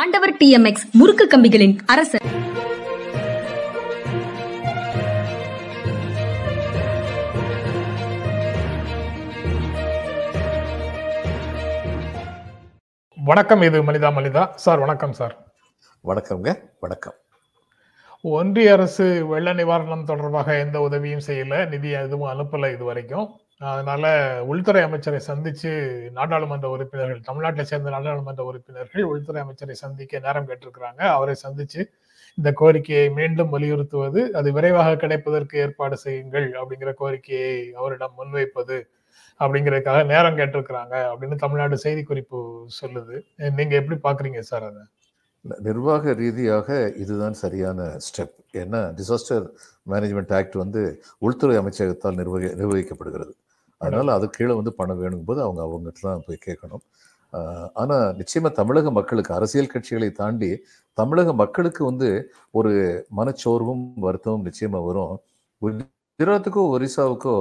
[0.00, 2.22] ஆண்டவர் டிஎம்எக்ஸ் முறுக்கு கம்பிகளின் அரசர்.
[13.14, 15.52] வணக்கம் இது மனிதா மனிதா சார் வணக்கம் சார்.
[16.04, 17.14] வணக்கம்ங்க வணக்கம்.
[18.22, 21.68] ஒன்றிய அரசு வெள்ள நிவாரணம் தொடர்பாக எந்த உதவியும் செய்யல.
[21.68, 23.28] நிதி எதுவும் அனுப்பல இது வரைக்கும்
[23.70, 24.04] அதனால
[24.50, 25.70] உள்துறை அமைச்சரை சந்திச்சு
[26.18, 31.02] நாடாளுமன்ற உறுப்பினர்கள் தமிழ்நாட்டை சேர்ந்த நாடாளுமன்ற உறுப்பினர்கள் உள்துறை அமைச்சரை சந்திக்க நேரம் கேட்டிருக்கிறாங்க.
[31.16, 31.80] அவரை சந்திச்சு
[32.38, 38.78] இந்த கோரிக்கையை மீண்டும் வலியுறுத்துவது அது விரைவாக கிடைப்பதற்கு ஏற்பாடு செய்யுங்கள் அப்படிங்கிற கோரிக்கையை அவரிடம் முன்வைப்பது
[39.40, 42.40] அப்படிங்கிறதுக்காக நேரம் கேட்டிருக்கிறாங்க அப்படின்னு தமிழ்நாடு செய்திக்குறிப்பு
[42.80, 43.16] சொல்லுது.
[43.58, 44.82] நீங்க எப்படி பாக்குறீங்க சார் அதை?
[45.68, 46.68] நிர்வாக ரீதியாக
[47.02, 48.34] இதுதான் சரியான ஸ்டெப்.
[48.62, 49.46] ஏன்னா டிசாஸ்டர்
[49.92, 50.82] மேனேஜ்மெண்ட் ஆக்ட் வந்து
[51.18, 53.32] உள்துறை அமைச்சகத்தால் நிர்வகி நிர்வகிக்கப்படுகிறது.
[53.82, 56.84] அதனால் அது கீழே வந்து பணம் வேணும் போது அவங்க அவங்ககிட்ட தான் போய் கேட்கணும்.
[57.80, 60.50] ஆனால் நிச்சயமாக தமிழக மக்களுக்கு அரசியல் கட்சிகளை தாண்டி
[60.98, 62.08] தமிழக மக்களுக்கு வந்து
[62.58, 62.72] ஒரு
[63.18, 65.14] மனச்சோர்வும் வருத்தமும் நிச்சயமாக வரும்.
[65.62, 67.34] குஜராத்துக்கோ ஒரிசாவுக்கோ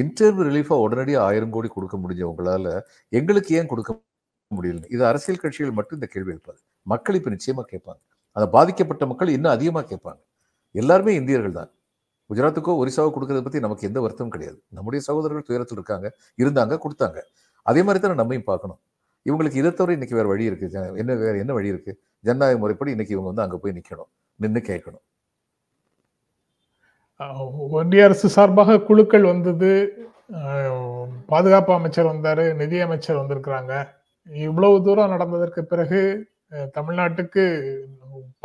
[0.00, 2.66] இன்டர்வியூ ரிலீஃபாக உடனடியாக ஆயிரம் கோடி கொடுக்க முடிஞ்சவங்களால
[3.18, 3.90] எங்களுக்கு ஏன் கொடுக்க
[4.58, 6.60] முடியல இது அரசியல் கட்சிகள் மட்டும் இந்த கேள்வி எழுப்பாது.
[6.92, 8.00] மக்கள் இப்போ நிச்சயமாக கேட்பாங்க.
[8.36, 10.20] அதை பாதிக்கப்பட்ட மக்கள் இன்னும் அதிகமாக கேட்பாங்க.
[10.74, 11.70] எல்லாருமே இந்தியர்கள் தான்.
[12.30, 14.58] குஜராத்துக்கோ ஒரிசாவோ கொடுக்கறத பற்றி நமக்கு எந்த வருத்தமும் கிடையாது.
[14.76, 16.08] நம்முடைய சகோதரர்கள் துயரத்தில் இருக்காங்க
[16.42, 17.18] இருந்தாங்க கொடுத்தாங்க.
[17.70, 18.80] அதே மாதிரி தான் நம்மையும் பார்க்கணும்.
[19.28, 23.14] இவங்களுக்கு இதை தவிர இன்றைக்கி வேறு வழி இருக்குது என்ன வேறு என்ன வழி இருக்குது ஜனநாயக முறைப்படி இன்றைக்கி
[23.16, 25.04] இவங்க வந்து அங்கே போய் நிற்கணும் நின்று கேட்கணும்.
[27.78, 29.72] ஒன்றிய அரசு சார்பாக குழுக்கள் வந்தது.
[31.32, 33.72] பாதுகாப்பு அமைச்சர் வந்தார் நிதி அமைச்சர் வந்திருக்கிறாங்க.
[34.48, 36.00] இவ்வளவு தூரம் நடந்ததற்கு பிறகு
[36.76, 37.44] தமிழ்நாட்டுக்கு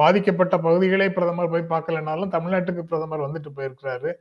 [0.01, 4.11] பாதிக்கப்பட்ட பகுதிகளே பிரதமர் போய் பார்க்கலனாலும் தமிழ்நாட்டுக்கு பிரதமர் வந்துட்டு போயிருக்கிறாரு.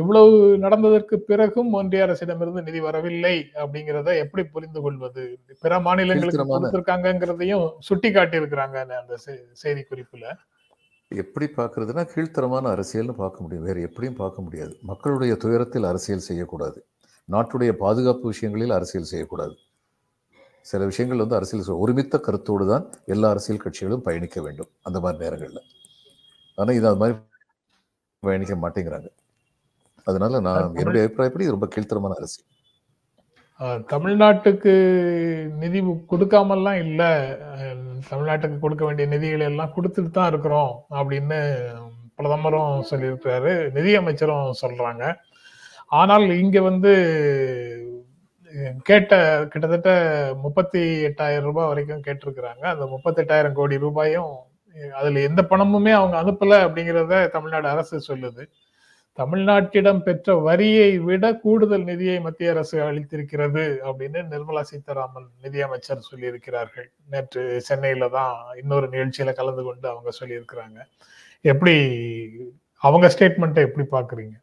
[0.00, 5.24] இவ்வளவு நடந்ததற்கு பிறகும் ஒன்றிய அரசிடமிருந்து நிதி வரவில்லை அப்படிங்கிறத எப்படி புரிந்து கொள்வது?
[5.64, 9.16] பிற மாநிலங்களுக்கு கொடுத்திருக்காங்கங்கிறதையும் சுட்டி காட்டி இருக்கிறாங்க அந்த
[9.62, 10.26] செய்தி குறிப்புல
[11.10, 13.64] எப்படி பார்க்கறதுனா கீழ்த்தரமான அரசியல்னு பார்க்க முடியும்.
[13.68, 14.74] வேற எப்படியும் பார்க்க முடியாது.
[14.90, 16.78] மக்களுடைய துயரத்தில் அரசியல் செய்யக்கூடாது.
[17.34, 19.54] நாட்டுடைய பாதுகாப்பு விஷயங்களில் அரசியல் செய்யக்கூடாது.
[20.60, 24.68] சில விஷயங்கள் வந்து அரசியல் செய்- ஒருமித்த கருத்தோடு தான் எல்லா அரசியல் கட்சிகளும் பயணிக்க வேண்டும்.
[24.82, 25.62] அந்த மாதிரி நேரங்களில்.
[26.56, 27.18] ஆனால் இது அது மாதிரி
[28.18, 29.08] பயணிக்க மாட்டேங்கிறாங்க.
[30.04, 32.48] அதனால நான் என்னுடைய அபிப்பிராயப்படி ரொம்ப கீழ்த்தரமான அரசியல்.
[33.60, 34.72] தமிழ்நாட்டுக்கு
[35.54, 37.02] நிதி கொடுக்காமல்லாம் இல்ல.
[38.10, 41.68] தமிழ்நாட்டுக்கு கொடுக்க வேண்டிய நிதிகளை எல்லாம் கொடுத்துட்டு தான் இருக்கிறோம் அப்படின்னு
[42.18, 43.72] பிரதமரும் சொல்லியிருக்கிறாரு.
[43.72, 45.14] நிதி அமைச்சரும் சொல்றாங்க.
[45.86, 46.92] ஆனால் இங்க வந்து
[48.88, 49.14] கேட்ட
[49.52, 49.90] கிட்டத்தட்ட
[50.44, 52.64] முப்பத்தி எட்டாயிரம் ரூபாய் வரைக்கும் கேட்டிருக்கிறாங்க.
[52.74, 54.32] அந்த முப்பத்தி எட்டாயிரம் கோடி ரூபாயும்
[54.98, 58.44] அதுல எந்த பணமுமே அவங்க அனுப்பல அப்படிங்கிறத தமிழ்நாடு அரசு சொல்லுது.
[59.18, 66.88] தமிழ்நாட்டிடம் பெற்ற வரியை விட கூடுதல் நிதியை மத்திய அரசு அளித்திருக்கிறது அப்படின்னு நிர்மலா சீதாராமன் நிதியமைச்சர் சொல்லியிருக்கிறார்கள்.
[67.10, 70.78] நேற்று சென்னையில தான் இன்னொரு நிகழ்ச்சியில கலந்து கொண்டு அவங்க சொல்லியிருக்கிறாங்க.
[71.44, 71.74] எப்படி
[72.82, 74.36] அவங்க ஸ்டேட்மெண்ட்டை எப்படி பாக்குறீங்க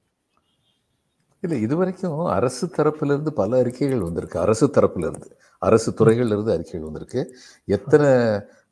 [1.40, 4.40] இல்லை இதுவரைக்கும் அரசு தரப்பிலிருந்து பல அறிக்கைகள் வந்திருக்கு.
[4.40, 7.38] அரசு தரப்பிலிருந்து அரசு துறைகள்ல இருந்து அறிக்கைகள் வந்திருக்கு.
[7.66, 8.08] எத்தனை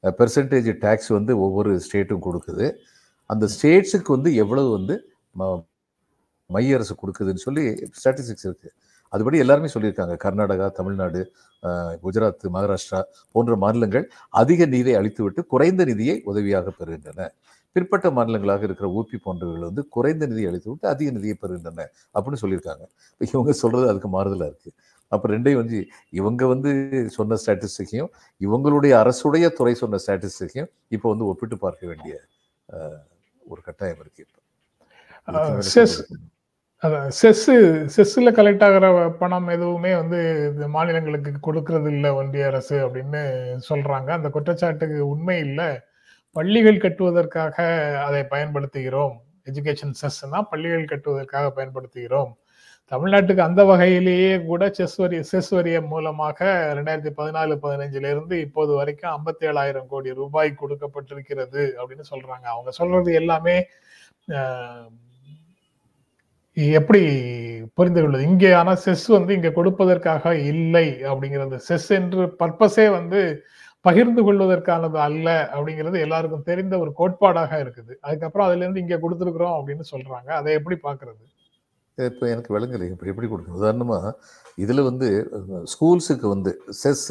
[0.02, 2.75] பெர்சன்டேஜ் டேக்ஸ் வந்து ஒவ்வொரு ஸ்டேட்டும் கொடுக்குது.
[3.25, 5.09] அந்த ஸ்டேட்ஸுக்கு வந்து எவ்வளவு வந்து
[5.40, 5.66] ம-
[6.46, 8.70] மைய அரசு கொடுக்குதுன்னு சொல்லி ஸ்டாட்டிஸ்டிக்ஸ் இருக்குது
[9.12, 10.18] அதுபடி எல்லாருமே சொல்லியிருக்காங்க.
[10.24, 11.31] கர்நாடகா தமிழ்நாடு
[12.04, 17.30] குஜராத் மகாராஷ்டிரா போன்ற மாநிலங்கள் அதிக நிதியை அளித்துவிட்டு குறைந்த நிதியை உதவியாக பெறுகின்றன.
[17.75, 22.84] பிற்பட்ட மாநிலங்களாக இருக்கிற ஊபி போன்றவர்கள் வந்து குறைந்த நிதியை அளித்துவிட்டு அதிக நிதியை பெறுகின்றன அப்படின்னு சொல்லியிருக்காங்க.
[23.13, 24.72] இப்ப இவங்க சொல்றது அதுக்கு மாறுதலா இருக்கு.
[25.12, 25.80] அப்ப ரெண்டையும் வந்து
[26.19, 26.72] இவங்க வந்து
[27.18, 32.13] சொன்ன ஸ்டாட்டிஸ்டிக்கையும் இவங்களுடைய அரசுடைய துறை சொன்ன ஸ்டாட்டிஸ்டிக்கையும் இப்போ வந்து ஒப்பிட்டு பார்க்க வேண்டிய
[33.52, 34.38] ஒரு கட்டாயம் இருக்கு இப்ப.
[35.75, 35.97] செஸ்.
[36.84, 37.44] அதான் செஸ்
[37.96, 38.88] செஸ்ல கலெக்ட் ஆகிற
[39.22, 40.19] பணம் எதுவுமே வந்து
[40.52, 43.22] இந்த மாநிலங்களுக்கு கொடுக்கறது இல்லை ஒன்றிய அரசு அப்படின்னு
[43.69, 44.09] சொல்றாங்க.
[44.18, 45.69] அந்த குற்றச்சாட்டுக்கு உண்மை இல்லை.
[46.35, 47.56] பள்ளிகள் கட்டுவதற்காக
[48.06, 49.13] அதை பயன்படுத்துகிறோம்.
[49.47, 52.31] எஜுகேஷன் செஸ்னா பள்ளிகள் கட்டுவதற்காக பயன்படுத்துகிறோம்.
[52.91, 56.40] தமிழ்நாட்டுக்கு அந்த வகையிலேயே கூட செஸ் வரி செஸ் வரியம் மூலமாக
[56.78, 62.45] ரெண்டாயிரத்தி பதினாலு பதினஞ்சுல இருந்து இப்போது வரைக்கும் ஐம்பத்தி ஏழாயிரம் கோடி ரூபாய் கொடுக்கப்பட்டிருக்கிறது அப்படின்னு சொல்றாங்க.
[62.54, 63.56] அவங்க சொல்றது எல்லாமே
[64.36, 64.86] ஆஹ்,
[66.75, 67.01] எப்படி
[67.77, 68.27] புரிந்து கொள்வது?
[68.30, 73.21] இங்கே ஆனால் செஸ் வந்து இங்கே கொடுப்பதற்காக இல்லை அப்படிங்கிறது செஸ் என்று பர்பஸே வந்து
[73.88, 77.94] பகிர்ந்து கொள்வதற்கானது அல்ல அப்படிங்கிறது எல்லாருக்கும் தெரிந்த ஒரு கோட்பாடாக இருக்குது.
[78.06, 80.30] அதுக்கப்புறம் அதுல இருந்து இங்க கொடுத்துருக்குறோம் அப்படின்னு சொல்றாங்க.
[80.40, 81.24] அதை எப்படி பாக்குறது
[81.98, 82.86] இப்போ எனக்கு விளங்கலை.
[82.94, 84.06] இப்போ எப்படி கொடுக்கணும் உதாரணமாக
[84.64, 85.08] இதில் வந்து
[85.74, 86.52] ஸ்கூல்ஸுக்கு வந்து
[86.82, 87.06] செஸ்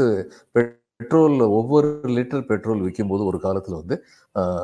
[0.57, 3.97] பெட்ரோல் ஒவ்வொரு லிட்டர் பெட்ரோல் விற்கும்போது ஒரு காலத்தில் வந்து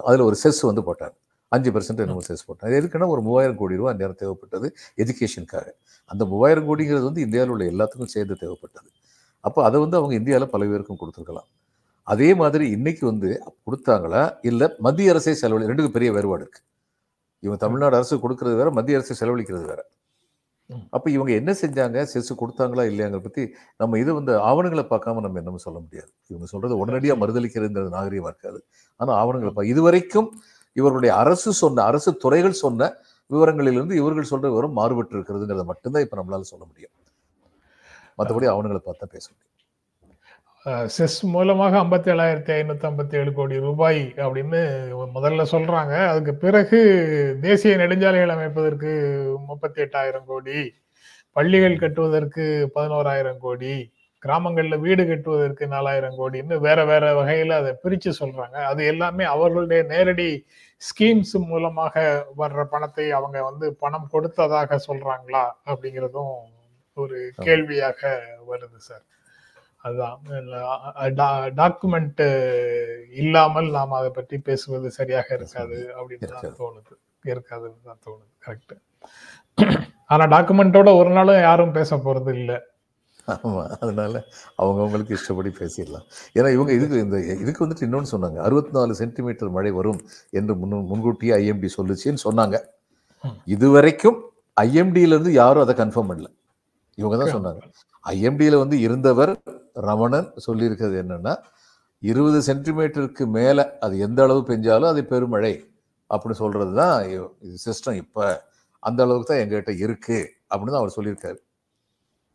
[0.08, 1.16] அதில் ஒரு செஸ் வந்து போட்டாங்க.
[1.52, 2.68] அஞ்சு பர்சன்ட் என்னமோ செஸ் போட்டாங்க.
[2.70, 4.66] அது எதுக்குன்னா ஒரு மூவாயிரம் கோடி ரூபா நேரம் தேவைப்பட்டது
[5.02, 5.68] எஜுகேஷனுக்காக
[6.10, 8.88] அந்த மூவாயிரம் கோடிங்கிறது வந்து இந்தியாவில் உள்ள எல்லாத்துக்கும் சேர்ந்து தேவைப்பட்டது.
[9.48, 11.48] அப்போ அதை வந்து அவங்க இந்தியாவில் பல பேருக்கும் கொடுத்துருக்கலாம்.
[12.12, 13.28] அதே மாதிரி இன்னைக்கு வந்து
[13.66, 14.22] கொடுத்தாங்களா?
[14.50, 16.62] இல்ல மத்திய அரசே செலவழி ரெண்டுக்கும் பெரிய வேறுபாடு இருக்கு.
[17.44, 19.80] இவங்க தமிழ்நாடு அரசு கொடுக்கறது வேற மத்திய அரசு செலவழிக்கிறது வேற.
[20.96, 21.98] அப்ப இவங்க என்ன செஞ்சாங்க?
[22.12, 23.42] செஸ் கொடுத்தாங்களா இல்லையாங்கிற பத்தி
[23.76, 26.10] நம்ம இது வந்து ஆவணங்களை பார்க்காம நம்ம என்னமோ சொல்ல முடியாது.
[26.32, 28.60] இவங்க சொல்றது உடனடியா மறுதளிக்கிறதுங்கிறது நாகரிகமா இருக்காது.
[29.00, 30.28] ஆனா ஆவணங்களை பா இதுவரைக்கும்
[30.76, 32.90] இவர்களுடைய அரசு சொன்ன அரசு துறைகள் சொன்ன
[33.30, 36.94] விவரங்களிலிருந்து இவர்கள் சொல்ற விவரம் மாறுபட்டு இருக்கிறதுங்கிறத மட்டும்தான் இப்ப நம்மளால சொல்ல முடியும்.
[38.18, 39.49] மற்றபடி ஆவணங்களை பார்த்தா பேச முடியும்.
[40.94, 44.60] செஸ் மூலமாக ஐம்பத்தி ஏழாயிரத்தி ஐநூத்தி ஐம்பத்தி ஏழு கோடி ரூபாய் அப்படின்னு
[45.14, 45.94] முதல்ல சொல்றாங்க.
[46.08, 46.78] அதுக்கு பிறகு
[47.44, 48.90] தேசிய நெடுஞ்சாலைகள் அமைப்பதற்கு
[49.50, 50.58] முப்பத்தி எட்டாயிரம் கோடி
[51.36, 53.74] பள்ளிகள் கட்டுவதற்கு பதினோராயிரம் கோடி
[54.22, 58.56] கிராமங்கள்ல வீடு கட்டுவதற்கு நாலாயிரம் கோடின்னு வேற வேற வகையில அதை பிரிச்சு சொல்றாங்க.
[58.70, 60.30] அது எல்லாமே அவர்களுடைய நேரடி
[60.82, 61.94] ஸ்கீம்ஸ் மூலமாக
[62.42, 66.36] வர்ற பணத்தை அவங்க வந்து பணம் கொடுத்ததாக சொல்றாங்களா அப்படிங்கிறதும்
[66.96, 68.00] ஒரு கேள்வியாக
[68.50, 69.04] வருது சார்.
[69.84, 70.16] அதுதான்.
[71.60, 72.22] டாக்குமெண்ட்
[73.20, 76.58] இல்லாமல் நாம் அதை பற்றி பேசுவது சரியாக இருக்காது அப்படின்னு தான்.
[76.62, 76.94] தோணுது.
[77.32, 78.32] இருக்காதுன்னு தான் தோணுது.
[78.46, 78.74] கரெக்ட்
[80.14, 82.52] ஆனா டாக்குமெண்டோட ஒரு நாளும் யாரும் பேச போறது இல்ல.
[83.82, 84.14] அதனால
[84.60, 86.06] அவங்கவங்களுக்கு இஷ்டப்படி பேசிடலாம்.
[86.36, 88.38] ஏன்னா இவங்க இதுக்கு இந்த இதுக்கு வந்துட்டு இன்னொன்னு சொன்னாங்க.
[88.46, 90.00] அறுபத்தி நாலு சென்டிமீட்டர் மழை வரும்
[90.38, 92.58] என்று முன்னு முன்கூட்டியே ஐஎம்டி சொல்லுச்சுன்னு சொன்னாங்க.
[93.54, 94.18] இதுவரைக்கும்
[94.66, 96.30] ஐஎம்டியில இருந்து யாரும் அதை கன்ஃபார்ம் பண்ணல.
[96.98, 97.62] இவங்க தான் சொன்னாங்க.
[98.14, 99.32] ஐஎம்டியில வந்து இருந்தவர்
[99.88, 101.34] ரமணன் சொல்லியிருக்கிறது என்னென்னா
[102.02, 105.54] இருபது சென்டிமீட்டருக்கு மேலே அது எந்த அளவு பெஞ்சாலும் அது பெருமழை
[106.10, 106.96] அப்படின்னு சொல்கிறது தான்
[107.44, 108.24] இது சிஸ்டம் இப்போ
[108.88, 111.38] அந்த அளவுக்கு தான் எங்ககிட்ட இருக்குது அப்படின்னு தான் அவர் சொல்லியிருக்காரு.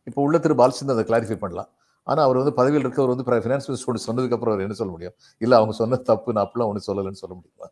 [0.08, 1.70] இப்போ உள்ள திரு பாலச்சந்தர் அதை கிளாரிஃபை பண்ணலாம்.
[2.10, 5.16] ஆனால் அவர் வந்து பதவியில் இருக்கவர் வந்து ஃபினான்ஸ் மினிஸ்டர் ஒன்று சொன்னதுக்கப்புறம் அவர் என்ன சொல்ல முடியும்?
[5.44, 7.68] இல்லை அவங்க சொன்ன தப்பு நான் அப்படிலாம் ஒன்றும் சொல்லலைன்னு சொல்ல முடியுமா?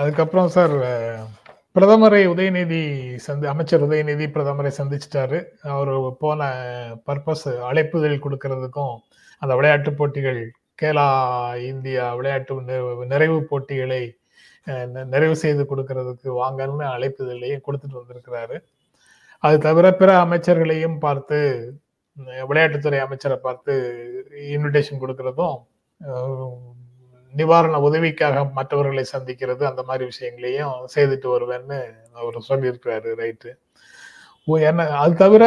[0.00, 0.74] அதுக்கப்புறம் சார்
[1.78, 2.80] பிரதமரை உதயநிதி
[3.24, 5.38] சந்தி அமைச்சர் உதயநிதி பிரதமரை சந்திச்சிட்டாரு.
[5.72, 5.90] அவர்
[6.22, 6.48] போன
[7.08, 8.94] பர்பஸ் அழைப்புதல் கொடுக்கறதுக்கும்
[9.42, 10.40] அந்த விளையாட்டு போட்டிகள்
[10.80, 11.04] கேலா
[11.68, 12.54] இந்தியா விளையாட்டு
[13.12, 14.02] நிறைவு போட்டிகளை
[15.12, 18.56] நிறைவு செய்து கொடுக்கறதுக்கு வாங்கன்னு அழைப்புதலையும் கொடுத்துட்டு வந்திருக்கிறாரு.
[19.42, 21.38] அது தவிர பிற அமைச்சர்களையும் பார்த்து
[22.50, 23.74] விளையாட்டுத்துறை அமைச்சரை பார்த்து
[24.54, 25.58] இன்விடேஷன் கொடுக்கறதும்
[27.34, 31.78] நிவாரண உதவிக்காக மற்றவர்களை சந்திக்கிறது அந்த மாதிரி விஷயங்களையும் செய்துட்டு வருவேன்னு
[32.20, 33.50] அவர் சொல்லியிருக்கிறாரு ரைட்டு.
[34.70, 35.44] என்ன அது தவிர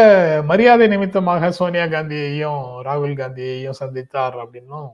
[0.50, 4.90] மரியாதை நிமித்தமாக சோனியா காந்தியையும் ராகுல் காந்தியையும் சந்தித்தார் அப்படின்னும்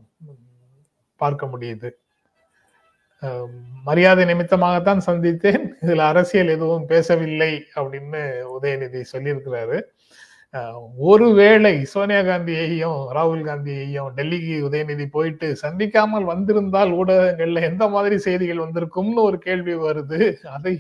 [1.22, 1.90] பார்க்க முடியுது.
[3.84, 8.22] மரியாதை நிமித்தமாகத்தான் சந்தித்தேன் இதுல அரசியல் எதுவும் பேசவில்லை அப்படின்னு
[8.58, 9.80] உதயநிதி சொல்லியிருக்கிறாரு.
[11.10, 19.22] ஒருவேளை சோனியா காந்தியையும் ராகுல் காந்தியையும் டெல்லிக்கு உதயநிதி போயிட்டு சந்திக்காமல் வந்திருந்தால் ஊடகங்கள்ல எந்த மாதிரி செய்திகள் வந்திருக்கும்னு
[19.30, 20.20] ஒரு கேள்வி வருது.
[20.58, 20.76] அதை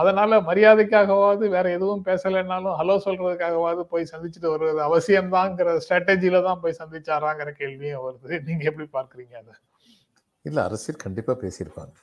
[0.00, 7.50] அதனால மரியாதைக்காகவாவது வேற எதுவும் பேசலைன்னாலும் ஹலோ சொல்றதுக்காகவாவது போய் சந்திச்சுட்டு வருவது அவசியம்தாங்கிற ஸ்ட்ராட்டஜில தான் போய் சந்திச்சாராங்கிற
[7.62, 8.34] கேள்வியும் வருது.
[8.48, 9.54] நீங்க எப்படி பார்க்குறீங்க அதை?
[10.44, 11.94] இல்லை அரசியல் கண்டிப்பாக பேசியிருப்பாங்க.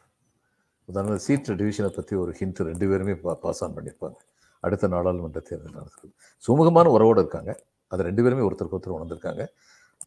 [0.89, 3.15] உதாரணம் சீட் டிவிஷனை பற்றி ஒரு ஹிண்ட் ரெண்டு பேருமே
[3.45, 4.18] பாஸ் ஆன் பண்ணியிருப்பாங்க.
[4.67, 6.13] அடுத்த நாடாளுமன்ற தேர்தல் நடக்கிறது.
[6.47, 7.51] சுமூகமான உறவோடு இருக்காங்க.
[7.87, 9.43] அது ரெண்டு பேருமே ஒருத்தருக்கு ஒருத்தர் உணர்ந்திருக்காங்க.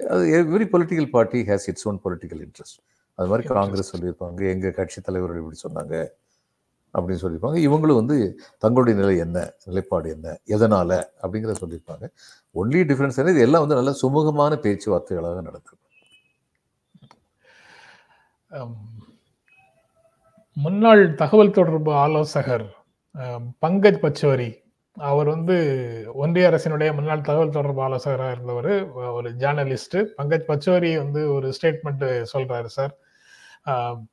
[0.09, 2.81] அது every political party has its own political interest
[3.15, 4.51] அது மாதிரி காங்கிரஸ் சொல்லியிருப்பாங்க.
[4.51, 5.95] எங்க கட்சி தலைவர்கள் இப்படி சொன்னாங்க.
[6.95, 7.59] அப்படின்னு சொல்லியிருப்பாங்க.
[7.67, 8.17] இவங்களும் வந்து
[8.59, 9.53] தங்களுடைய நிலை என்ன?
[9.65, 10.29] நிலைப்பாடு என்ன?
[10.47, 10.91] எதனால?
[11.23, 12.07] அப்படிங்கிறத சொல்லியிருப்பாங்க.
[12.55, 13.31] ஒன்லி டிஃபரன்ஸ் என்ன?
[13.31, 15.43] இது எல்லாம் வந்து நல்ல சுமூகமான பேச்சுவார்த்தைகளாக
[18.51, 18.77] அம்,
[20.57, 22.65] முன்னாள் தகவல் தொடர்பு ஆலோசகர்
[23.65, 24.51] பங்கஜ் பச்சோரி.
[24.97, 25.57] அவர் வந்து
[26.23, 28.73] ஒன்றிய அரசினுடைய முன்னாள் தகவல் தொடர்பு ஆலோசகராக இருந்தவர்
[29.19, 32.93] ஒரு ஜேர்னலிஸ்ட் பங்கஜ் பச்சோரி வந்து ஒரு ஸ்டேட்மெண்ட் சொல்றாரு சார்.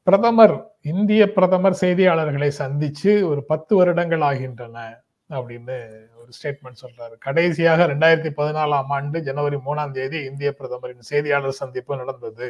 [0.08, 0.56] பிரதமர்
[0.94, 4.77] இந்திய பிரதமர் செய்தியாளர்களை சந்திச்சு ஒரு பத்து வருடங்கள் ஆகின்றன
[5.30, 5.77] அப்படின்னு
[6.22, 7.16] ஒரு ஸ்டேட்மெண்ட் சொல்றாரு.
[7.25, 12.50] கடைசியாக ரெண்டாயிரத்தி பதினாலாம் ஆண்டு ஜனவரி மூணாம் தேதி இந்திய பிரதமரின் செய்தியாளர் சந்திப்பு நடந்தது.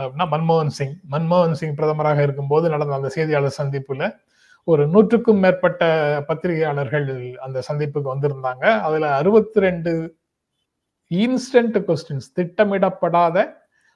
[0.00, 0.96] அப்படின்னா மன்மோகன் சிங்.
[1.12, 4.10] மன்மோகன் சிங் பிரதமராக இருக்கும்போது நடந்த அந்த செய்தியாளர் சந்திப்புல
[4.68, 5.82] ஒரு நூற்றுக்கும் மேற்பட்ட
[6.28, 7.08] பத்திரிகையாளர்கள்
[7.46, 8.64] அந்த சந்திப்புக்கு வந்திருந்தாங்க.
[8.86, 9.92] அதுல அறுபத்தி ரெண்டு
[11.10, 13.36] இன்ஸ்டன்ட் கொஸ்டின்ஸ் திட்டமிடப்படாத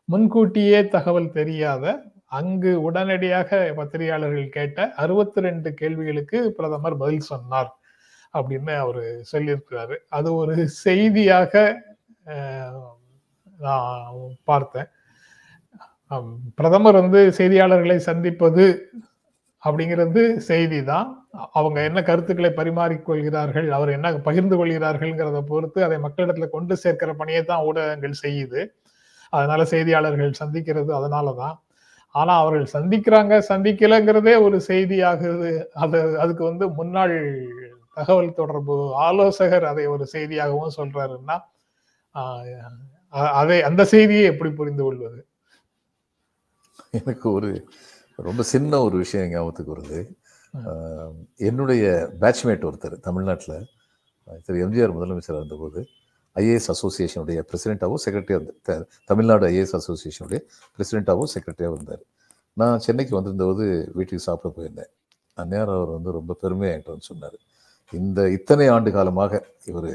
[0.08, 1.94] முன்கூட்டியே தகவல் தெரியாத
[2.38, 7.70] அங்கு உடனடியாக பத்திரிகையாளர்கள் கேட்ட அறுபத்தி ரெண்டு கேள்விகளுக்கு பிரதமர் பதில் சொன்னார்
[8.34, 9.02] அப்படின்னு அவர்
[9.32, 9.96] சொல்லியிருக்கிறாரு.
[10.16, 10.54] அது ஒரு
[10.84, 11.54] செய்தியாக
[13.66, 14.18] நான்
[14.50, 14.88] பார்த்தேன்.
[16.58, 18.64] பிரதமர் வந்து செய்தியாளர்களை சந்திப்பது
[19.64, 21.08] அப்படிங்கிறது செய்தி தான்
[21.58, 27.64] அவங்க என்ன கருத்துக்களை பரிமாறிக்கொள்கிறார்கள் அவர் என்ன பகிர்ந்து கொள்கிறார்கள்ங்கிறத பொறுத்து அதை மக்களிடத்துல கொண்டு சேர்க்கிற பணியை தான்
[27.68, 28.62] ஊடகங்கள் செய்யுது.
[29.32, 31.56] அதனால செய்தியாளர்கள் சந்திக்கிறது அதனால தான்
[32.14, 35.50] ஆனா அவர்கள் சந்திக்கிறாங்க சந்திக்கலைங்கிறதே ஒரு செய்தி ஆகுது
[35.84, 37.16] அது அதுக்கு வந்து முன்னாள்
[37.96, 41.36] தகவல் தொடர்பு ஆலோசகர் அதை ஒரு செய்தியாகவும் சொல்றாருன்னா
[43.34, 45.20] அதை அந்த செய்தியை எப்படி புரிந்து கொள்வது?
[46.98, 47.50] எனக்கு ஒரு
[48.18, 50.00] ரொம்ப சின்ன ஒரு விஷயம் ஞாபகத்துக்கு வருது.
[51.48, 51.84] என்னுடைய
[52.22, 53.56] பேட்ச்மேட் ஒருத்தர் தமிழ்நாட்டில்
[54.46, 55.80] திரு எம்ஜிஆர் முதலமைச்சராக இருந்தபோது
[56.42, 60.40] ஐஏஎஸ் அசோசியேஷனுடைய பிரசிடென்ட்டாகவும் செக்ரட்டரியாக இருந்தார் தமிழ்நாடு ஐஏஎஸ் அசோசியேஷனுடைய
[60.76, 62.02] பிரசிடென்ட்டாகவும் செக்ரட்டரியாகவும் இருந்தார்.
[62.60, 63.64] நான் சென்னைக்கு வந்திருந்தபோது
[63.98, 64.90] வீட்டுக்கு சாப்பிட போயிருந்தேன்.
[65.42, 67.38] அந்நேரம் அவர் வந்து ரொம்ப பெருமையாக என்கிட்ட வந்து சொன்னார்.
[67.92, 69.88] இந்த இத்தனை ஆண்டு காலமாக இவர்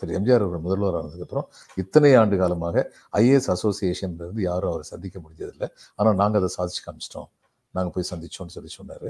[0.00, 1.46] திரு எம்ஜிஆர் அவர் முதல்வர் ஆனதுக்கப்புறம்
[1.82, 2.76] இத்தனை ஆண்டு காலமாக
[3.20, 5.68] ஐஏஎஸ் அசோசியேஷன்லேருந்து யாரும் அவரை சந்திக்க முடிஞ்சதில்லை.
[5.98, 7.30] ஆனால் நாங்கள் அதை சாதிச்சு காமிச்சிட்டோம்.
[7.76, 9.08] நாங்கள் போய் சந்திச்சோம்னு சொல்லி சொன்னார்.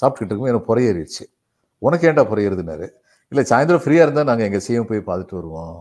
[0.00, 1.24] சாப்பிட்டுக்கிட்டு இருக்கும் எனக்கு புறையேறிடுச்சு.
[1.86, 2.86] உனக்கு ஏன்டா புறையேறுதுனாரு
[3.32, 5.78] இல்லை சாயந்தரம் ஃப்ரீயாக இருந்தால் நாங்கள் எங்கள் சிஎம் போய் பார்த்துட்டு வருவோம்.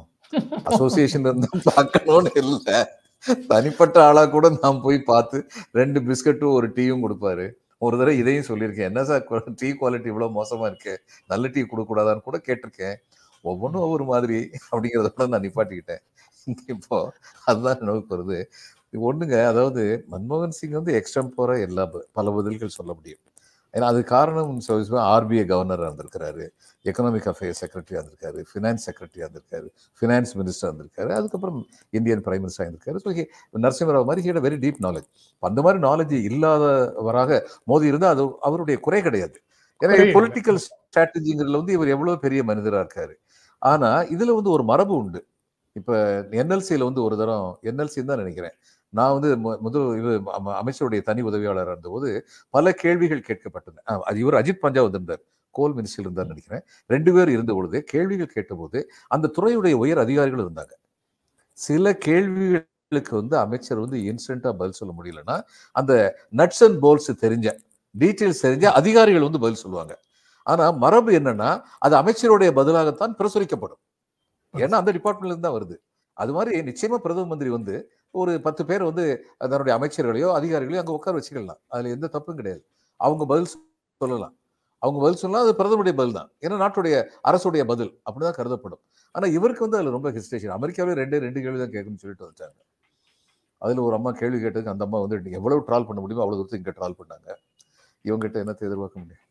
[0.69, 2.77] அசோசியேஷன் இருந்தால் பார்க்கணும்னு இல்லை.
[3.51, 5.37] தனிப்பட்ட ஆளாக கூட நான் போய் பார்த்து
[5.79, 7.45] ரெண்டு பிஸ்கட்டும் ஒரு டீயும் கொடுப்பாரு.
[7.85, 8.89] ஒரு தடவை இதையும் சொல்லியிருக்கேன்.
[8.91, 9.23] என்ன சார்
[9.61, 10.93] டீ குவாலிட்டி இவ்வளோ மோசமாக இருக்கு.
[11.31, 12.97] நல்ல டீ கொடுக்கூடாதான்னு கூட கேட்டிருக்கேன்.
[13.51, 14.37] ஒவ்வொன்றும் ஒவ்வொரு மாதிரி
[14.71, 16.03] அப்படிங்கிறத கூட நான் நிப்பாட்டிக்கிட்டேன்.
[16.73, 16.97] இப்போ
[17.49, 18.39] அதுதான் நினைவுக்கு வருது.
[19.01, 19.45] ஒண்ணுங்க.
[19.45, 23.21] அதாவது மன்மோகன் சிங் வந்து எக்ஸ்டம்போர எல்லா பல பதில்கள் சொல்ல முடியும்.
[23.73, 24.51] ஏன்னா அது காரணம்
[25.13, 26.43] ஆர்பிஐ கவர்னராக இருந்திருக்கிறாரு.
[26.85, 28.39] எக்கனாமிக் அஃபேர்ஸ் செக்ரட்டரியாக இருந்திருக்காரு.
[28.49, 29.67] ஃபினான்ஸ் செக்ரட்டரியாக இருந்திருக்காரு.
[30.01, 31.11] ஃபினான்ஸ் மினிஸ்டர் இருந்திருக்காரு.
[31.11, 31.59] அதுக்கப்புறம்
[31.93, 32.99] இந்தியன் பிரைம் மினிஸ்டர் இருந்திருக்காரு.
[33.05, 33.11] ஸோ
[33.59, 35.07] நரசிம்மராவ் மாதிரி ஹியட் வெரி டீப் நாலேஜ்
[35.43, 39.37] அந்த மாதிரி நாலேஜ் இல்லாதவராக மோதி இருந்தால் அது அவருடைய குறை கிடையாது.
[39.81, 39.95] ஏன்னா.
[40.17, 43.15] பொலிட்டிக்கல் ஸ்ட்ராட்டஜிங்கிறதுல வந்து இவர் எவ்வளவு பெரிய மனிதராக இருக்காரு.
[43.61, 45.21] ஆனா இதுல வந்து ஒரு மரபு உண்டு.
[45.75, 45.93] இப்ப
[46.41, 48.55] என்எல்சியில வந்து ஒரு தரம் என்எல்சி தான் நினைக்கிறேன்.
[48.93, 53.77] நான் வந்து மு- முதல் இது அம- அமைச்சருடைய தனி உதவியாளர் இருந்தபோது பல கேள்விகள் கேட்கப்பட்டன.
[53.83, 55.19] அது இவர் அஜித் பஞ்சா வந்திருந்தார்.
[55.49, 56.63] கோல் மினிஸ்டர் இருந்தார் நினைக்கிறேன்.
[56.87, 60.71] ரெண்டு பேர் இருந்த பொழுது கேள்விகள் கேட்டபோது அந்த துறையுடைய உயர் அதிகாரிகள் இருந்தாங்க.
[61.53, 67.59] சில கேள்விகளுக்கு வந்து அமைச்சர் வந்து இன்ஸ்டன்டா பதில் சொல்ல முடியலன்னா அந்த நட்ஸ் அண்ட் போல்ஸ் தெரிஞ்ச
[67.99, 69.99] டீட்டெயில்ஸ் தெரிஞ்ச அதிகாரிகள் வந்து பதில் சொல்லுவாங்க.
[70.43, 73.81] ஆனா மரபு என்னன்னா அது அமைச்சருடைய பதிலாகத்தான் பிரசுரிக்கப்படும்.
[74.57, 75.77] ஏன்னா அந்த டிபார்ட்மெண்ட்ல இருந்து தான் வருது.
[76.13, 79.03] அது மாதிரி நிச்சயமா பிரதம மந்திரி வந்து ஒரு பத்து பேர் வந்து
[79.45, 81.61] அதனுடைய அமைச்சர்களையோ அதிகாரிகளையோ அங்கே உட்கார வச்சுக்கலாம்.
[81.73, 82.63] அதில் எந்த தப்பும் கிடையாது.
[82.99, 83.49] அவங்க பதில்
[84.01, 84.35] சொல்லலாம்.
[84.83, 86.29] அவங்க பதில் சொல்லலாம் அது பிரதமருடைய பதில் தான்.
[86.45, 86.95] ஏன்னா நாட்டுடைய
[87.29, 87.91] அரசுடைய பதில்.
[88.07, 88.81] அப்படி தான் கருதப்படும்.
[89.15, 92.57] ஆனால் இவருக்கு வந்து அதில் ரொம்ப ஹெசிடேஷன் அமெரிக்காவிலே ரெண்டு ரெண்டு கேள்வி தான் கேட்கணும்னு சொல்லிட்டு வந்துட்டாங்க.
[93.61, 96.63] அதில் ஒரு அம்மா கேள்வி கேட்டதுக்கு அந்த அம்மா வந்து எவ்வளோ எவ்வளவு ட்ரால் பண்ண முடியுமோ அவ்வளோ தூரத்துக்கு
[96.63, 97.27] இங்கே ட்ரால் பண்ணாங்க.
[98.07, 99.22] இவங்ககிட்ட என்னத்தை எதிர்பார்க்க முடியும்?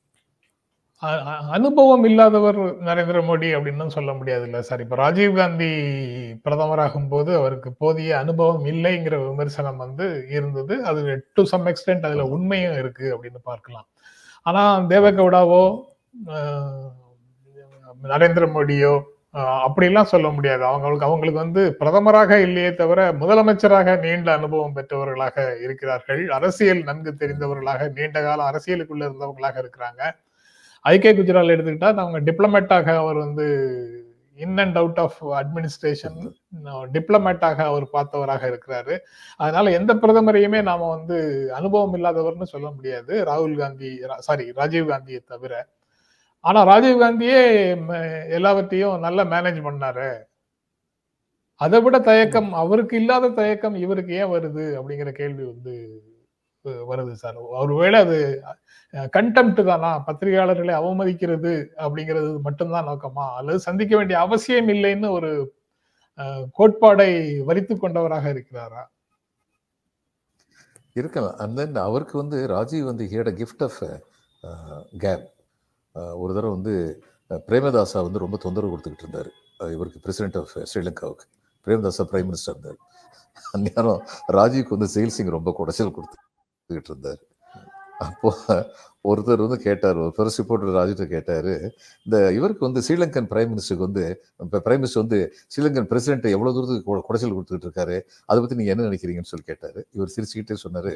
[1.56, 4.82] அனுபவம் இல்லாதவர் நரேந்திர மோடி அப்படின்னு சொல்ல முடியாது இல்லை சார்.
[4.84, 5.70] இப்போ ராஜீவ் காந்தி
[6.44, 10.06] பிரதமராகும் போது அவருக்கு போதிய அனுபவம் இல்லைங்கிற விமர்சனம் வந்து
[10.36, 10.74] இருந்தது.
[10.90, 11.00] அது
[11.38, 13.86] டு சம் எக்ஸ்டென்ட் அதுல உண்மையும் இருக்கு அப்படின்னு பார்க்கலாம்.
[14.46, 15.62] ஆனா தேவகவுடாவோ
[18.12, 18.92] நரேந்திர மோடியோ
[19.66, 20.62] அப்படிலாம் சொல்ல முடியாது.
[20.70, 26.22] அவங்களுக்கு அவங்களுக்கு வந்து பிரதமராக இல்லையே தவிர முதலமைச்சராக நீண்ட அனுபவம் பெற்றவர்களாக இருக்கிறார்கள்.
[26.38, 30.02] அரசியல் நன்கு தெரிந்தவர்களாக நீண்ட கால அரசியலுக்குள்ள இருந்தவர்களாக இருக்கிறாங்க.
[30.84, 33.44] ஐகே குஜரால் எடுத்துக்கிட்டா அவங்க டிப்ளமேட்டாக அவர் வந்து
[34.44, 36.18] in and out of administration
[36.94, 38.94] டிப்ளமேட்டாக அவர் பார்த்தவராக இருக்கிறாரு.
[39.36, 41.18] அதனால எந்த பிரதமரையுமே நாம வந்து
[41.58, 43.12] அனுபவம் இல்லாதவர்னு சொல்ல முடியாது.
[43.30, 45.54] ராகுல் காந்தி சாரி ராஜீவ் காந்தியை தவிர.
[46.44, 47.40] ஆனா ராஜீவ் காந்தியே
[48.38, 50.10] எல்லாவற்றையும் நல்லா மேனேஜ் பண்ணாரு.
[51.60, 55.74] அதை விட தயக்கம் அவருக்கு இல்லாத தயக்கம் இவருக்கு ஏன் வருது அப்படிங்கிற கேள்வி வந்து
[56.90, 57.38] வருது சார்.
[57.60, 58.18] ஒருவேளை அது
[59.14, 59.90] கண்டெம்ட் தானா?
[60.06, 61.52] பத்திரிகையாளர்களை அவமதிக்கிறது
[61.84, 63.26] அப்படிங்கிறது மட்டும்தான் நோக்கமா?
[63.38, 65.30] அல்லது சந்திக்க வேண்டிய அவசியம் இல்லைன்னு ஒரு
[66.58, 67.10] கோட்பாடை
[67.48, 68.82] வரித்து கொண்டவராக இருக்கிறாரா?
[71.00, 71.36] இருக்கலாம்.
[71.42, 73.80] அண்ட் தென் அவருக்கு வந்து ராஜீவ் வந்து he had a gift of
[75.04, 75.24] gab
[76.22, 76.74] ஒரு தடவை வந்து
[77.50, 79.30] பிரேமதாசா வந்து ரொம்ப தொந்தரவு கொடுத்துக்கிட்டு இருந்தார்.
[79.74, 81.26] இவருக்கு பிரசிடென்ட் ஆஃப் ஸ்ரீலங்காவுக்கு.
[81.66, 82.78] பிரேமதாசா பிரைம் மினிஸ்டர் இருந்தார்.
[83.56, 84.00] அந்நேரம்
[84.38, 87.20] ராஜீவ்க்கு வந்து செயல் சிங் ரொம்ப குடைச்சல் கொடுத்துக்கிட்டு இருந்தார்.
[87.92, 88.30] அப்போ
[89.04, 91.52] ஒருத்தர் வந்து கேட்டார் ஒரு பெருசு ரிப்போர்ட்டர் ராஜிட்ட கேட்டாரு
[92.06, 94.04] இந்த இவருக்கு வந்து ஸ்ரீலங்கன் பிரைம் மினிஸ்டருக்கு வந்து
[94.44, 95.18] இப்போ பிரைம் மினிஸ்டர் வந்து
[95.54, 97.96] ஸ்ரீலங்கன் பிரசிடென்ட் எவ்வளவு தூரத்துக்கு குடைச்சல் கொடுத்துக்கிட்டு இருக்காரு
[98.26, 99.80] அதை பத்தி நீங்க என்ன நினைக்கிறீங்கன்னு சொல்லி கேட்டாரு.
[99.96, 100.92] இவர் சிரிச்சுக்கிட்டே சொன்னார்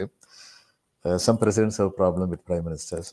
[1.26, 3.11] some presidents have problem with prime ministers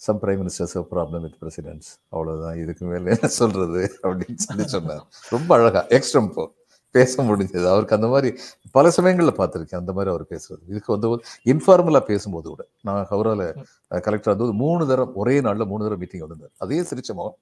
[0.00, 5.04] some prime ministers have problem with presidents அவ்வளோதான் இதுக்கு மேலே என்ன சொல்றது அப்படின்னு சொல்லி சொன்னார்.
[5.30, 6.44] ரொம்ப அழகா எக்ஸ்ட்ரம்போ
[6.90, 7.68] பேச முடிஞ்சது.
[7.68, 8.38] அவருக்கு அந்த மாதிரி
[8.70, 9.76] பல சமயங்கள்ல பார்த்திருக்கேன்.
[9.76, 10.68] அந்த மாதிரி அவர் பேசுறது.
[10.68, 12.66] இதுக்கு வந்து இன்ஃபார்மலா பேசும்போது கூட.
[12.82, 16.50] நான் ஹவுரால கலெக்டர் வந்து மூணு தரம் ஒரே நாள்ல மூணு தரம் மீட்டிங் வந்திருந்தார்.
[16.56, 17.36] அதே சிரிச்ச முகம்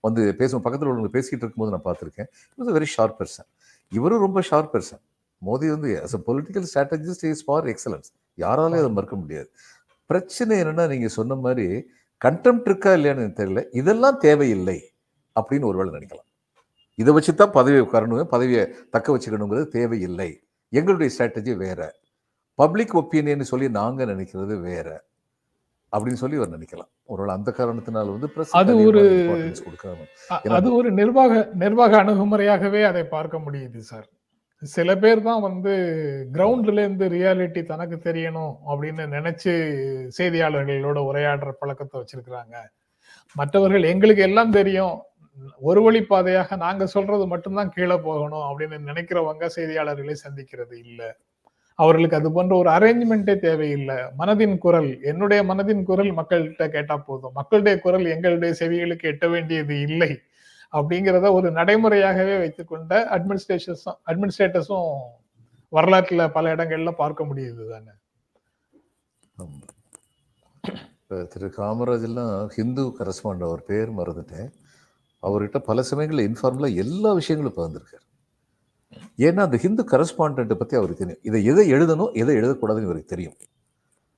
[0.00, 2.26] வந்து பேசும் பக்கத்துல உள்ளவங்க பேசிக்கிட்டு இருக்கும்போது நான் பார்த்திருக்கேன்.
[2.54, 3.48] இட் வெரி ஷார்ப் பெர்சன்
[3.88, 5.00] இவரும் ரொம்ப ஷார்ப் பெர்சன்
[5.46, 9.50] மோடி வந்து as a political strategist is for excellence யாராலையும் அதை மறுக்க முடியாது.
[10.06, 11.86] பிரச்சனை என்னன்னா நீங்க சொன்ன மாதிரி
[12.24, 13.64] கண்டெம்ட் இருக்கா இல்லையான்னு தெரியல.
[13.72, 14.90] இதெல்லாம் தேவையில்லை.
[15.40, 16.33] அப்படின்னு ஒருவேளை நினைக்கலாம்.
[16.94, 20.42] இதை வச்சு தான் பதவி உட்காரணும் பதவியை தக்க வச்சுக்கணுங்கிறது தேவையில்லை.
[20.68, 21.94] எங்களுடைய ஸ்ட்ராட்டஜி வேற.
[22.54, 25.04] பப்ளிக் ஒப்பீனியன் சொல்லி நாங்க நினைக்கிறது வேற.
[25.96, 26.90] அப்படின்னு சொல்லி அவர் நினைக்கலாம்.
[27.04, 29.54] ஒருவேளை அந்த காரணத்தினால வந்து அது ஒரு-
[30.48, 34.08] அது ஒரு நிர்வாக நிர்வாக அணுகுமுறையாகவே அதை பார்க்க முடியுது சார்.
[34.60, 35.70] சில பேர் தான் வந்து
[36.32, 39.50] கிரவுண்ட்ல இருந்து ரியாலிட்டி தனக்கு தெரியணும் அப்படின்னு நினைச்சு
[40.18, 42.54] செய்தியாளர்களோட உரையாடுற பழக்கத்தை வச்சிருக்கிறாங்க.
[43.34, 45.02] மற்றவர்கள் எங்களுக்கு எல்லாம் தெரியும்
[45.68, 51.08] ஒரு வழி பாதையாக நாங்க சொல்றது மட்டும்தான் கீழே போகணும் அப்படின்னு நினைக்கிறவங்க செய்தியாளர்களை சந்திக்கிறது இல்லை.
[51.78, 53.96] அவர்களுக்கு அது போன்ற ஒரு அரேஞ்ச்மெண்ட்டே தேவையில்லை.
[54.18, 57.32] மனதின் குரல் என்னுடைய மனதின் குரல் மக்கள்கிட்ட கேட்டா போதும்.
[57.32, 60.10] மக்களுடைய குரல் எங்களுடைய செவிகளுக்கு எட்ட வேண்டியது இல்லை
[60.72, 64.90] அப்படிங்கிறத ஒரு நடைமுறையாகவே வைத்துக்கொண்ட அட்மினிஸ்ட்ரேஷன்ஸும் அட்மினிஸ்ட்ரேட்டர்ஸும்
[65.72, 67.92] வரலாற்றுல பல இடங்கள்ல பார்க்க முடியுது தானே?
[71.32, 74.50] திரு காமராஜ் எல்லாம் ஹிந்து கரஸ்பாண்ட் அவர் பேர் மறந்துட்டேன்.
[75.24, 78.02] அவர்கிட்ட பல சமயங்களில் இன்ஃபார்மலா எல்லா விஷயங்களும் பகிர்ந்திருக்காரு.
[79.16, 81.18] ஏன்னா அந்த ஹிந்து கரஸ்பாண்டன்ட்டை பத்தி அவருக்கு தெரியும்.
[81.22, 83.34] இதை எதை எழுதணும் எதை எழுதக்கூடாதுன்னு இவருக்கு தெரியும்.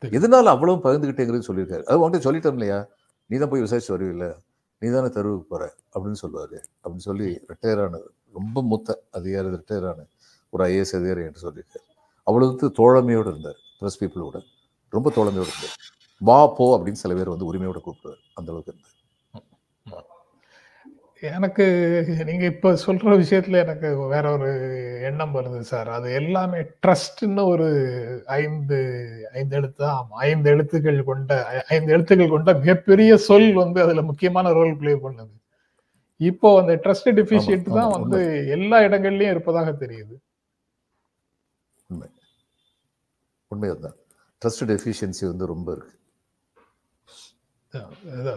[0.00, 1.82] எதனால அவ்வளவு பகிர்ந்துகிட்டேங்கிறது சொல்லியிருக்காரு.
[1.82, 2.86] அது உன்கிட்ட சொல்லிட்டோம் இல்லையா?
[3.26, 4.34] நீ தான் போய் விசாரிச்சு வருவில்ல?
[4.78, 5.74] நீ தானே தெருவுக்கு போற?
[5.94, 6.62] அப்படின்னு சொல்லுவாரு.
[6.84, 8.12] அப்படின்னு சொல்லி ரிட்டையர் ஆனது.
[8.32, 10.06] ரொம்ப மூத்த அதிகாரி ரிட்டையர் ஆன
[10.50, 11.90] ஒரு ஐஏஎஸ் அதிகாரி என்று சொல்லியிருக்காரு.
[12.22, 13.56] அவ்வளவு தோழமையோடு இருந்தார்.
[13.80, 14.42] ப்ரெஸ் பீப்புளோட
[14.88, 15.76] ரொம்ப தோழமையோடு இருந்தார்.
[16.18, 18.22] வா போ அப்படின்னு சில பேர் வந்து உரிமையோட கூப்பிடுவார்.
[18.34, 18.95] அந்த அளவுக்கு இருந்தார்.
[21.20, 21.64] எனக்கு
[22.26, 24.50] நீங்க இப்ப சொல்ற விஷயத்துல எனக்கு வேற ஒரு
[25.02, 25.88] எண்ணம் வருது சார்.
[25.88, 27.68] அது எல்லாமே ட்ரஸ்ட்னு ஒரு
[28.26, 28.78] ஐந்து
[29.32, 34.76] ஐந்து எழுத்து ஆமா ஐந்து எழுத்துக்கள் கொண்ட ஐந்து எழுத்துக்கள் கொண்ட மிகப்பெரிய சொல் வந்து அதுல முக்கியமான ரோல்
[34.76, 35.34] ப்ளே பண்ணுது.
[36.16, 40.14] இப்போ அந்த ட்ரஸ்ட் டெபிஷியன்ட் தான் வந்து எல்லா இடங்கள்லயும் இருப்பதாக தெரியுது.
[41.86, 42.08] உண்மை.
[43.48, 43.96] உண்மை அதுதான்.
[44.42, 45.94] ட்ரஸ்ட் டெஃபிஷியன்சி வந்து ரொம்ப இருக்கு.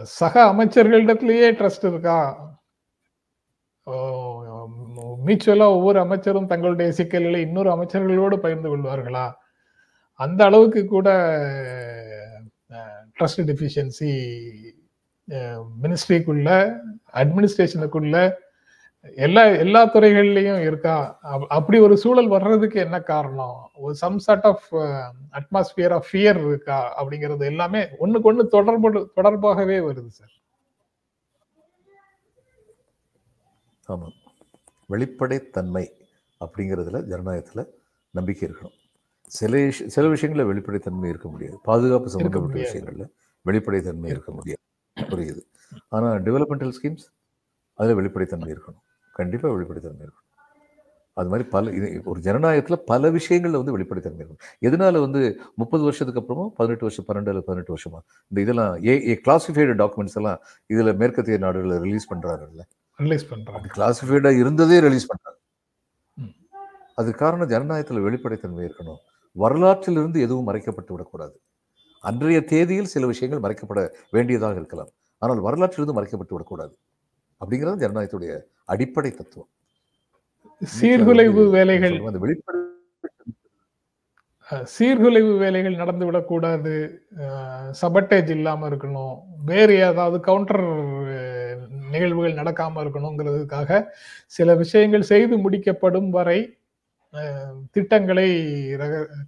[0.02, 2.49] சக அமைச்சர்களிடத்திலேயே ட்ரஸ்ட் இருக்கா?
[5.26, 9.32] மீச்சுவலா ஒவ்வொரு அமைச்சரும் தங்களுடைய சிக்கல்களை இன்னொரு அமைச்சர்களோடு பகிர்ந்து கொள்வார்களா?
[10.14, 11.36] அந்த அளவுக்கு கூட
[13.18, 14.40] ட்ரஸ்ட் டெஃபிஷியன்சி
[15.82, 16.78] மினிஸ்ட்ரிக்குள்ள
[17.14, 18.32] அட்மினிஸ்ட்ரேஷனுக்குள்ள
[19.16, 21.18] எல்லா எல்லா துறைகள்லையும் இருக்கா?
[21.22, 23.70] அப்- அப்படி ஒரு சூழல் வர்றதுக்கு என்ன காரணம்?
[23.74, 24.74] ஒரு some sort of
[25.32, 27.04] atmosphere of fear இருக்கா?
[27.04, 30.38] அப்படிங்கிறது எல்லாமே ஒன்றுக்கு ஒன்று தொடர்பு தொடர்பாகவே வருது சார்
[33.90, 34.12] ஆமாம்
[34.86, 35.84] வெளிப்படைத்தன்மை
[36.44, 37.66] அப்படிங்கிறதுல ஜனநாயகத்துல
[38.10, 38.76] நம்பிக்கை இருக்கணும்.
[39.26, 41.58] சில சில விஷயங்கள்ல வெளிப்படைத்தன்மை இருக்க முடியாது.
[41.62, 42.72] பாதுகாப்பு சம்பந்தப்பட்ட முடியாது.
[42.72, 43.06] விஷயங்கள்ல
[43.44, 44.60] வெளிப்படைத்தன்மை இருக்க முடியாது.
[44.96, 45.42] புரியுது.
[45.88, 47.06] ஆனா டெவலப்மெண்டல் ஸ்கீம்ஸ்
[47.74, 48.82] அதுல வெளிப்படைத்தன்மை இருக்கணும்.
[49.12, 50.26] கண்டிப்பா வெளிப்படைத்தன்மை இருக்கணும்.
[51.12, 54.42] அது மாதிரி பல இது ஒரு ஜனநாயகத்துல பல விஷயங்கள்ல வந்து வெளிப்படைத்தன்மை இருக்கணும்.
[54.60, 59.20] எதனால வந்து முப்பது வருஷத்துக்கு அப்புறமா பதினெட்டு வருஷம் பன்னெண்டு அல்லது பதினெட்டு வருஷமா இந்த இதெல்லாம் ஏ ஏ
[59.26, 62.60] கிளாசிஃபைடு டாக்குமெண்ட்ஸ் எல்லாம் இதுல மேற்கத்திய நாடுகளில் ரிலீஸ் பண்றாங்கல்ல.
[63.02, 63.66] ரிலீஸ் பண்றாங்க.
[63.76, 65.38] கிளாசிஃபைடா இருந்ததே ரிலீஸ் பண்றாங்க.
[67.00, 69.00] அது காரணம் ஜனநாயகத்துல வெளிப்படைத்தன்மை இருக்கணும்.
[69.36, 71.34] வரலாற்றிலிருந்து எதுவும் மறைக்கப்பட்டு விடக்கூடாது.
[72.08, 73.80] அன்றைய தேதியில் சில விஷயங்கள் மறைக்கப்பட
[74.16, 74.90] வேண்டியதாக இருக்கலாம்.
[75.22, 76.74] ஆனால் வரலாற்றிலிருந்து மறைக்கப்பட்டு விடக்கூடாது.
[77.40, 78.34] அப்படிங்கிறது ஜனநாயகத்துடைய
[78.72, 79.50] அடிப்படை தத்துவம்.
[80.78, 82.58] சீர்குலைவு வேலைகள் அந்த வெளிப்படை
[84.74, 86.72] சீர்குலைவு வேலைகள் நடந்து விடக்கூடாது.
[87.80, 89.14] சபட்டேஜ் இல்லாம இருக்கணும்.
[89.50, 90.64] வேறு ஏதாவது கவுண்டர்
[91.90, 93.70] நிகழ்வுகள் நடக்காம இருக்கணுங்கிறதுக்காக
[94.38, 96.40] சில விஷயங்கள் செய்து முடிக்கப்படும் வரை
[97.72, 98.26] திட்டங்களை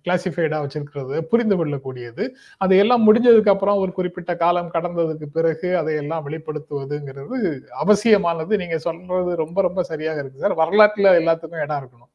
[0.05, 2.25] கிளாசிஃபைடா வச்சிருக்கிறது புரிந்து கொள்ளக்கூடியது.
[2.61, 7.38] அது எல்லாம் முடிஞ்சதுக்கு அப்புறம் ஒரு குறிப்பிட்ட காலம் கடந்ததுக்கு பிறகு அதையெல்லாம் வெளிப்படுத்துவதுங்கிறது
[7.83, 8.53] அவசியமானது.
[8.62, 10.61] நீங்க சொல்றது ரொம்ப ரொம்ப சரியாக இருக்கு சார்.
[10.62, 12.11] வரலாற்றுல எல்லாத்துக்கும் இடம் இருக்கணும்.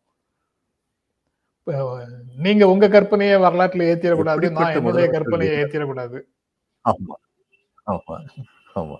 [2.45, 5.55] நீங்க உங்க கற்பனையை வரலாற்றுல ஏத்திடக்கூடாது நான் என்னுடைய கற்பனையை?
[5.63, 6.19] ஏத்திடக்கூடாது.
[6.85, 7.15] ஆமா.
[7.87, 8.15] ஆமா.
[8.75, 8.97] ஆமா.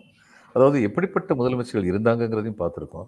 [0.56, 3.08] அதாவது எப்படிப்பட்ட முதலமைச்சர்கள் இருந்தாங்கங்கிறதையும் பார்த்துருக்கோம்.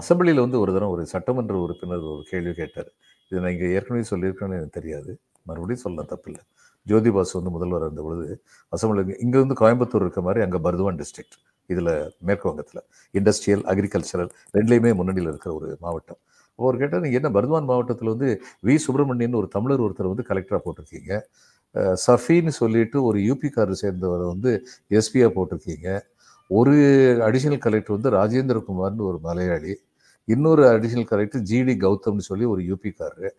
[0.00, 2.90] அசம்பிளியில் வந்து ஒரு தரம் ஒரு சட்டமன்ற உறுப்பினர் ஒரு கேள்வி கேட்டார்.
[3.30, 5.10] இது நான் இங்கே ஏற்கனவே சொல்லியிருக்கேன்னு எனக்கு தெரியாது.
[5.48, 6.42] மறுபடியும் சொல்லலாம் தப்பில்லை.
[6.86, 8.26] ஜோதிபாஸ் வந்து முதல்வர் இருந்த பொழுது
[8.72, 11.36] அசம்பிளி இங்கேருந்து கோயம்புத்தூர் இருக்க மாதிரி அங்கே பர்துவான் டிஸ்ட்ரிக்ட்
[11.70, 11.92] இதில்
[12.28, 12.82] மேற்கு வங்கத்தில்.
[13.18, 16.20] இண்டஸ்ட்ரியல் அக்ரிகல்ச்சரல் ரெண்டுலேயுமே முன்னணியில் இருக்கிற ஒரு மாவட்டம்.
[16.58, 18.28] அவர் கேட்டால் நீங்கள் என்ன பர்துவான் மாவட்டத்தில் வந்து
[18.66, 18.74] வி.
[18.86, 21.12] சுப்பிரமணியன் ஒரு தமிழர் ஒருத்தர் வந்து கலெக்டராக போட்டிருக்கீங்க?
[22.06, 24.50] சஃபின்னு சொல்லிட்டு ஒரு யூபிக்காரர் சேர்ந்தவரை வந்து
[24.98, 25.88] எஸ்பியாக போட்டிருக்கீங்க.
[26.50, 26.74] ஒரு
[27.28, 29.74] அடிஷனல் கலெக்டர் வந்து ராஜேந்திரகுமார்னு ஒரு மலையாளி.
[30.28, 33.30] இன்னொரு அடிஷனல் கலெக்டர் ஜிடி கௌதம்னு சொல்லி ஒரு யூபிக்காரரு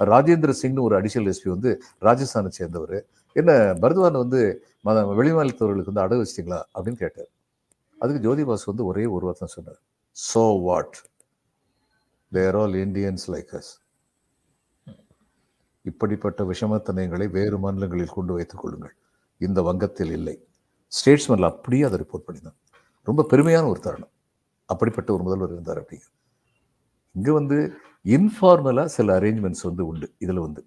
[0.00, 1.70] ராஜேந்திர சிங்னு ஒரு அடிஷனல் எஸ்பி வந்து
[2.06, 2.96] ராஜஸ்தானை சேர்ந்தவர்.
[3.36, 3.50] என்ன
[3.82, 4.40] பரத்வான் வந்து
[4.86, 7.30] மத வெளிமாநிலத்தவர்களுக்கு வந்து அடகு வச்சிட்டிங்களா அப்படின்னு கேட்டார்.
[7.98, 9.80] அதுக்கு ஜோதிபாஸ் வந்து ஒரே ஒரு வார்த்தை சொன்னார்.
[10.16, 10.96] So what
[12.32, 13.72] they're all Indians like us
[15.84, 18.94] இப்படிப்பட்ட விஷமத்தனங்களை வேறு மாநிலங்களில் கொண்டு வைத்துக் கொள்ளுங்கள்.
[19.40, 20.36] இந்த வங்கத்தில் இல்லை.
[20.98, 22.58] ஸ்டேட்ஸ்மேன்ல அப்படியே அதை ரிப்போர்ட் பண்ணியிருந்தேன்
[23.08, 24.12] ரொம்ப பெருமையான ஒரு தருணம்.
[24.72, 26.06] அப்படிப்பட்ட ஒரு முதல்வர் இருந்தார் அப்படிங்க.
[27.14, 27.56] இங்கே வந்து
[28.16, 30.06] இன்ஃபார்மலாக சில அரேஞ்ச்மெண்ட்ஸ் வந்து உண்டு.
[30.24, 30.60] இதில் வந்து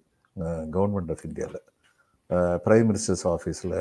[0.76, 1.64] கவர்மெண்ட் ஆஃப் இந்தியாவில்
[2.66, 3.78] பிரைம் மினிஸ்டர்ஸ் ஆஃபீஸில்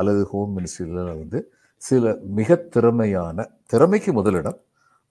[0.00, 1.38] அல்லது ஹோம் மினிஸ்ட்ரியில் வந்து
[1.82, 4.58] சில மிக திறமையான திறமைக்கு முதலிடம்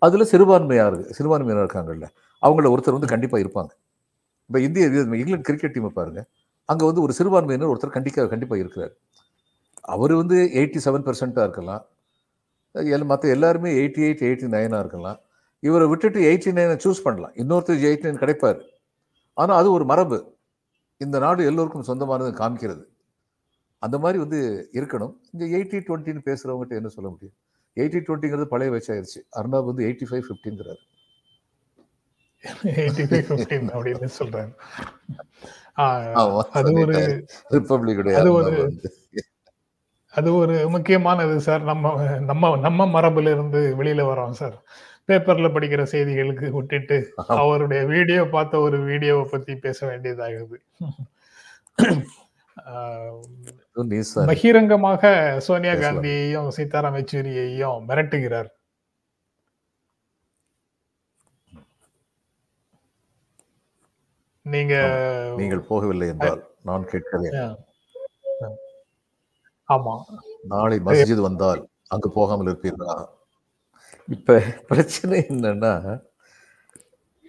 [0.05, 2.07] அதில் சிறுபான்மையாக இருக்குது சிறுபான்மையினர் இருக்காங்கல்ல.
[2.43, 3.71] அவங்கள ஒருத்தர் வந்து கண்டிப்பாக இருப்பாங்க.
[4.49, 4.85] இப்போ இந்திய
[5.19, 6.27] இங்கிலாந்து கிரிக்கெட் டீமை பாருங்கள்
[6.71, 8.93] அங்கே வந்து ஒரு சிறுபான்மையினர் ஒருத்தர் கண்டிக்க கண்டிப்பாக இருக்கிறார்.
[9.85, 11.85] அவர் வந்து எயிட்டி செவன் பெர்சென்ட்டாக இருக்கலாம்.
[12.73, 15.19] எல் மற்ற எல்லாருமே எயிட்டி எயிட் எயிட்டி நைனாக இருக்கலாம்.
[15.59, 17.33] இவரை விட்டுட்டு எயிட்டி நைனை சூஸ் பண்ணலாம்.
[17.33, 18.67] இன்னொருத்தர் எயிட்டி நைன் கிடைப்பார்.
[19.33, 20.37] ஆனால் அது ஒரு மரபு.
[20.97, 22.83] இந்த நாடு எல்லோருக்கும் சொந்தமானது காமிக்கிறது.
[23.79, 25.15] அந்த மாதிரி வந்து இருக்கணும்.
[25.31, 27.33] இந்த எயிட்டி டுவெண்ட்டின்னு பேசுகிறவங்ககிட்ட என்ன சொல்ல முடியும்?
[27.75, 30.77] எயிட்டி டுவெண்ட்டிங்கிறது பழைய வயசாயிருச்சு அர்ணாப் வந்து எயிட்டி ஃபைவ் ஃபிஃப்டிங்கிறாரு.
[33.73, 34.09] அப்படின்னு
[35.75, 37.25] ஆமா, அது ஒரு
[38.15, 38.93] அது வந்து.
[40.15, 41.63] அது ஒரு முக்கியமானது சார்.
[41.69, 41.93] நம்ம
[42.31, 44.57] நம்ம நம்ம மரபுல இருந்து வெளியில வரோம் சார்.
[45.09, 46.97] பேப்பர்ல படிக்கிற செய்திகளுக்கு விட்டுட்டு
[47.41, 50.57] அவருடைய வீடியோ பார்த்த ஒரு வீடியோவை பத்தி பேச வேண்டியதாகுது.
[54.29, 55.03] பகிரங்கமாக
[55.47, 55.73] சோனியா.
[55.83, 58.49] காந்தியையும் சீதாராம் யெச்சூரியையும் மிரட்டுகிறார்.
[64.45, 64.75] நீங்க
[65.41, 67.37] நீங்கள் போகவில்லை என்றால் நான் கேட்கிறேன்.
[69.69, 69.93] ஆமா.
[70.43, 73.05] நாளை மஸ்ஜித் வந்தால் அங்கு போகாமல் இருப்பீர்களா?
[74.09, 76.01] இப்ப பிரச்சனை என்னன்னா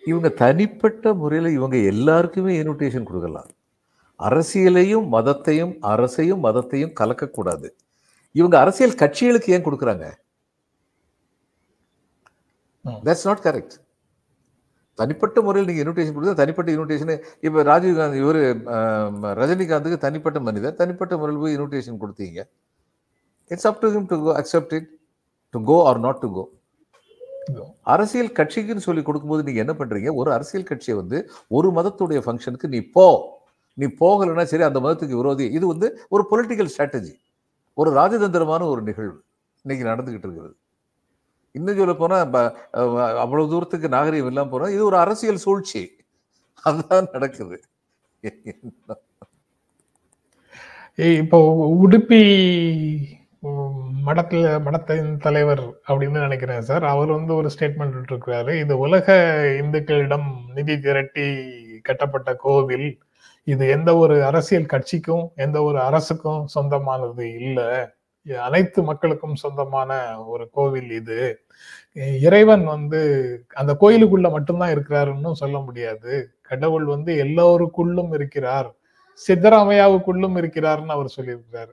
[0.05, 3.49] இவங்க தனிப்பட்ட முறையில் இவங்க எல்லாருக்குமே இன்விடேஷன் கொடுக்கலாம்.
[4.20, 7.68] அரசியலையும் மதத்தையும் அரசையும் மதத்தையும் கலக்கக்கூடாது.
[8.33, 10.07] இவங்க அரசியல் கட்சிகளுக்கு ஏன் கொடுக்குறாங்க.
[12.85, 13.77] தட்ஸ் நாட் கரெக்ட்
[14.98, 17.14] தனிப்பட்ட முறையில் நீங்க இன்விடேஷன் கொடுத்தா தனிப்பட்ட இன்விடேஷன்
[17.46, 18.42] இப்ப ராஜீவ் காந்தி இவரு
[19.40, 22.40] ரஜினிகாந்துக்கு தனிப்பட்ட மனிதர் தனிப்பட்ட முறையில் போய் இன்விடேஷன் கொடுத்தீங்க.
[23.50, 24.88] It's up to him to go accept it
[25.54, 26.44] to go or not to go
[27.94, 30.11] அரசியல் கட்சிக்குன்னு சொல்லி கொடுக்கும்போது நீங்க என்ன பண்றீங்க?
[30.20, 31.18] ஒரு அரசியல் கட்சியை வந்து
[31.56, 33.06] ஒரு மதத்துடைய ஃபங்க்ஷனுக்கு நீ போ.
[33.80, 35.46] நீ போகலைன்னா சரி அந்த மதத்துக்கு விரோதி.
[35.59, 37.14] இது வந்து ஒரு பொலிட்டிக்கல் ஸ்ட்ராட்டஜி
[37.80, 39.18] ஒரு ராஜதந்திரமான ஒரு நிகழ்வு.
[39.64, 40.54] இன்னைக்கு நடந்துகிட்டு இருக்கிறது.
[41.57, 42.16] இன்னும் சொல்ல போனா
[43.23, 45.83] அவ்வளவு தூரத்துக்கு நாகரிகம் இல்லாம போனா இது ஒரு அரசியல் சூழ்ச்சி.
[46.64, 47.57] அதுதான் நடக்குது.
[51.23, 51.38] இப்போ
[51.85, 52.23] உடுப்பி
[53.49, 56.85] உம், மடத்துல மடத்தின் தலைவர் அப்படின்னு நினைக்கிறேன் சார்.
[56.92, 58.53] அவர் வந்து ஒரு ஸ்டேட்மெண்ட் விட்டுருக்கிறாரு.
[58.62, 59.07] இது உலக
[59.62, 61.27] இந்துக்களிடம் நிதி திரட்டி
[61.88, 62.88] கட்டப்பட்ட கோவில்.
[63.47, 67.69] இது எந்த ஒரு அரசியல் கட்சிக்கும் எந்த ஒரு அரசுக்கும் சொந்தமானது இல்லை.
[68.47, 69.91] அனைத்து மக்களுக்கும் சொந்தமான
[70.33, 71.19] ஒரு கோவில் இது.
[72.27, 73.01] இறைவன் வந்து
[73.55, 76.15] அந்த கோயிலுக்குள்ள மட்டும்தான் இருக்கிறாருன்னு சொல்ல முடியாது.
[76.51, 78.69] கடவுள் வந்து எல்லோருக்குள்ளும் இருக்கிறார்.
[79.21, 81.73] சித்தராமையாவுக்குள்ளும் இருக்கிறார்னு அவர் சொல்லியிருக்கிறார்.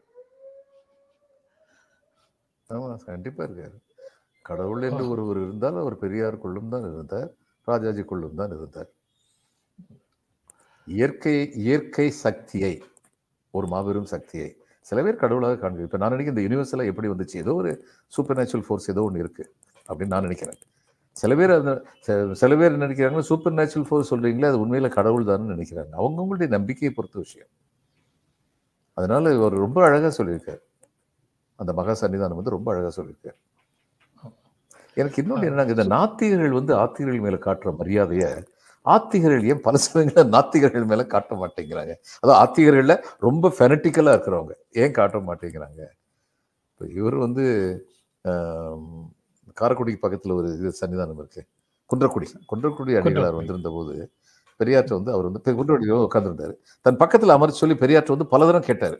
[3.09, 3.77] கண்டிப்பா இருக்காரு.
[4.41, 7.29] கடவுள் என்று ஒருவர் இருந்தால் அவர் பெரியாருக்குள்ளும் தான் இருந்தார்
[7.67, 8.89] ராஜாஜிக்குள்ளும் தான் இருந்தார்.
[10.87, 11.35] இயற்கை
[11.65, 12.73] இயற்கை சக்தியை
[13.51, 14.49] ஒரு மாபெரும் சக்தியை
[14.83, 17.37] சில பேர் கடவுளாக காண்பி இப்போ நான் நினைக்கிறேன் இந்த யூனிவர்ஸில் எப்படி வந்துச்சு?
[17.37, 19.53] ஏதோ ஒரு சூப்பர் நேச்சுரல் ஃபோர்ஸ் ஏதோ ஒன்று இருக்கு
[19.89, 20.55] அப்படின்னு நான் நினைக்கிறேன்.
[21.11, 21.83] சில பேர் அந்த
[22.33, 25.87] சில- பேர் என்ன நினைக்கிறாங்கன்னா சூப்பர் நேச்சுரல் ஃபோர்ஸ் சொல்றீங்களே அது உண்மையில கடவுள் தான் நினைக்கிறாங்க.
[25.97, 27.47] அவங்கவுங்களுடைய நம்பிக்கையை பொறுத்த விஷயம்.
[28.93, 30.59] அதனால இவர் ரொம்ப அழகா சொல்லியிருக்காரு.
[31.55, 33.35] அந்த மகா சன்னிதானம் வந்து ரொம்ப அழகா சொல்லியிருக்காரு.
[34.93, 38.43] எனக்கு இன்னொன்று என்னன்னா இந்த நாத்திகர்கள் வந்து ஆத்திகர்கள் மேல காட்டுற மரியாதையை
[38.85, 41.93] ஆத்திகர்கள் ஏன் பல சமயங்களில் நாத்திகர்கள் மேல காட்ட மாட்டேங்கிறாங்க.
[42.21, 44.53] அதாவது ஆத்திகர்கள்ல ரொம்ப ஃபெனட்டிக்கலா இருக்கிறவங்க.
[44.81, 45.81] ஏன் காட்ட மாட்டேங்கிறாங்க?
[46.71, 47.43] இப்போ இவர் வந்து
[49.57, 51.41] காரைக்குடிக்கு பக்கத்துல ஒரு இது சன்னிதானம் இருக்கு.
[51.89, 52.27] குன்றக்குடி.
[52.51, 53.37] குன்றக்குடி அடிகளார்.
[53.39, 53.93] வந்திருந்த போது
[54.59, 56.55] பெரியாற்ற வந்து அவர் வந்து குன்றக்குடியில் உட்கார்ந்திருந்தாரு.
[56.85, 58.97] தன் பக்கத்துல அமர சொல்லி பெரியாற்ற வந்து பலதரம் கேட்டாரு.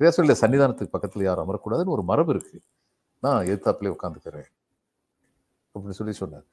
[0.00, 2.58] பெரியார் சொல்லி "இல்ல, சன்னிதானத்துக்கு பக்கத்துல யாரும் அமரக்கூடாதுன்னு ஒரு மரபு இருக்கு.
[3.22, 4.48] நான் எதிர்த்தாப்புலேயே உட்காந்துக்கிறேன்
[5.74, 6.46] அப்படின்னு சொல்லி சொன்னார்.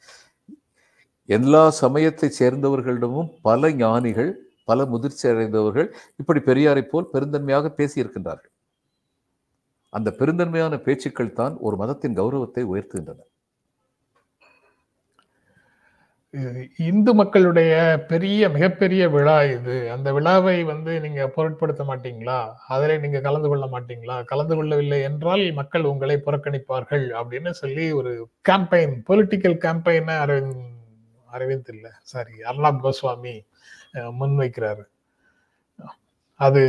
[1.29, 4.31] எல்லா சமயத்தை சேர்ந்தவர்களிடமும் பல ஞானிகள்
[4.69, 5.89] பல முதிர்ச்சி அடைந்தவர்கள்
[6.21, 8.51] இப்படி பெரியாரை போல் பெருந்தன்மையாக பேசியிருக்கின்றார்கள்.
[9.93, 13.21] அந்த பெருந்தன்மையான பேச்சுக்கள் தான் ஒரு மதத்தின் கௌரவத்தை உயர்த்துகின்றன.
[16.89, 17.73] இந்து மக்களுடைய
[18.09, 19.75] பெரிய மிகப்பெரிய விழா இது.
[19.95, 22.39] அந்த விழாவை வந்து நீங்க பொருட்படுத்த மாட்டீங்களா?
[22.75, 24.17] அதில் நீங்க கலந்து கொள்ள மாட்டீங்களா?
[24.31, 28.13] கலந்து கொள்ளவில்லை என்றால் மக்கள் உங்களை புறக்கணிப்பார்கள் அப்படின்னு சொல்லி ஒரு
[28.49, 30.74] கேம்பெயின் பொலிட்டிக்கல் கேம்பெயினை அரவிந்த்
[31.35, 31.87] அரவிந்த் இல்ல.
[32.03, 33.35] சாரி அர்ணாப் கோஸ்வாமி
[34.19, 34.83] முன்வைக்கிறாரு
[36.39, 36.61] அது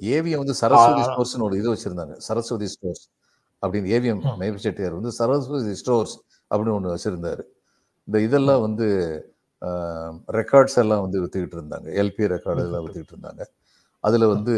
[0.00, 1.06] ஏவிஎம் வந்து சரஸ்வதி ஆ.
[1.06, 2.14] ஸ்டோர்ஸ்னு ஒரு இது வச்சிருந்தாங்க.
[2.28, 3.04] சரஸ்வதி ஸ்டோர்ஸ்
[3.62, 4.38] அப்படின்னு ஏவிஎம் ம்.
[4.38, 6.14] மேவி செட்டியார் வந்து சரஸ்வதி ஸ்டோர்ஸ்
[6.50, 7.42] அப்படின்னு ஒன்று வச்சிருந்தாரு.
[8.08, 8.86] இந்த இதெல்லாம் வந்து
[10.40, 11.88] ரெக்கார்ட்ஸ் எல்லாம் வந்து வித்துக்கிட்டு இருந்தாங்க.
[12.02, 13.42] எல்பி ரெக்கார்டு எல்லாம் வித்துக்கிட்டு இருந்தாங்க.
[14.04, 14.54] அதுல வந்து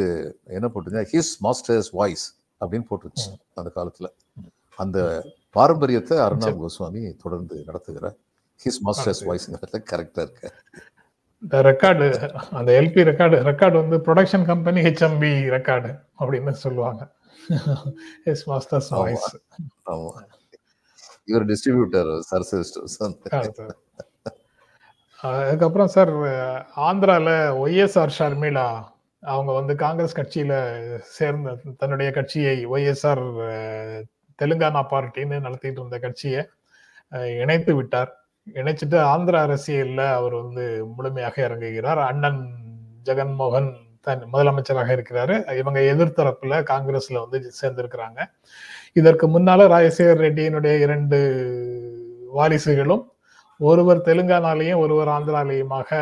[0.57, 2.27] என்ன போட்டுருந்தா ஹிஸ் மாஸ்டர்ஸ் வாய்ஸ்
[2.61, 4.09] அப்படின்னு போட்டுருச்சு அந்த காலத்துல.
[4.79, 4.99] அந்த
[5.51, 8.17] பாரம்பரியத்தை அருணாப் கோஸ்வாமி தொடர்ந்து நடத்துகிறார்.
[8.65, 10.49] ஹிஸ் மாஸ்டர்ஸ் வாய்ஸ்ங்கிறதுல கரெக்டா இருக்கு.
[11.43, 12.07] இந்த ரெக்கார்டு
[12.59, 17.03] அந்த எல்பி ரெக்கார்டு ரெக்கார்டு வந்து ப்ரொடக்ஷன் கம்பெனி ஹெச்எம்பி ரெக்கார்டு அப்படின்னு சொல்லுவாங்க.
[18.33, 18.91] S masters.
[19.01, 19.27] வாய்ஸ்
[19.93, 20.13] ஆமா.
[21.31, 23.67] இவர் டிஸ்ட்ரிபியூட்டர் ஸ்டோர்ஸ் வந்து
[25.25, 26.13] அதுக்கப்புறம் சார்
[26.87, 27.29] ஆந்திரால
[27.65, 28.69] ஒய்எஸ்ஆர் ஷர்மிளா
[29.23, 30.55] அவங்க வந்து காங்கிரஸ் கட்சியில
[31.17, 33.23] சேர்ந்த தன்னுடைய கட்சியை ஒய்எஸ்ஆர்
[34.39, 36.43] தெலுங்கானா பார்ட்டின்னு நடத்திட்டு இருந்த கட்சியை
[37.43, 38.11] இணைத்து விட்டார்.
[38.47, 40.65] இணைச்சிட்டு ஆந்திர அரசியல்ல அவர் வந்து
[40.97, 42.01] முழுமையாக இறங்குகிறார்.
[42.11, 42.41] அண்ணன்
[43.07, 45.35] ஜெகன்மோகன் தன் முதலமைச்சராக இருக்கிறாரு.
[45.57, 48.21] இவங்க எதிர்த்தரப்புல காங்கிரஸ்ல வந்து சேர்ந்திருக்கிறாங்க.
[48.93, 51.19] இதற்கு முன்னால ராஜசேகர் ரெட்டியினுடைய இரண்டு
[52.39, 53.05] வாரிசுகளும்
[53.61, 56.01] ஒருவர் தெலுங்கானாலையும் ஒருவர் ஆந்திராலையுமாக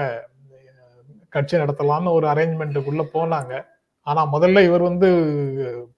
[1.29, 3.53] கட்சி நடத்தலாம்னு ஒரு அரேஞ்ச்மெண்ட்டுக்குள்ள போனாங்க.
[4.03, 5.09] ஆனா முதல்ல இவர் வந்து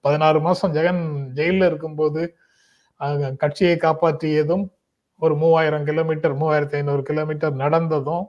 [0.01, 1.03] பதினாறு மாசம் ஜெகன்
[1.37, 2.21] ஜெயில இருக்கும்போது
[3.37, 4.65] கட்சியை காப்பாற்றியதும்
[5.21, 8.25] ஒரு மூவாயிரம் கிலோமீட்டர் மூவாயிரத்தி ஐநூறு கிலோமீட்டர் நடந்ததும்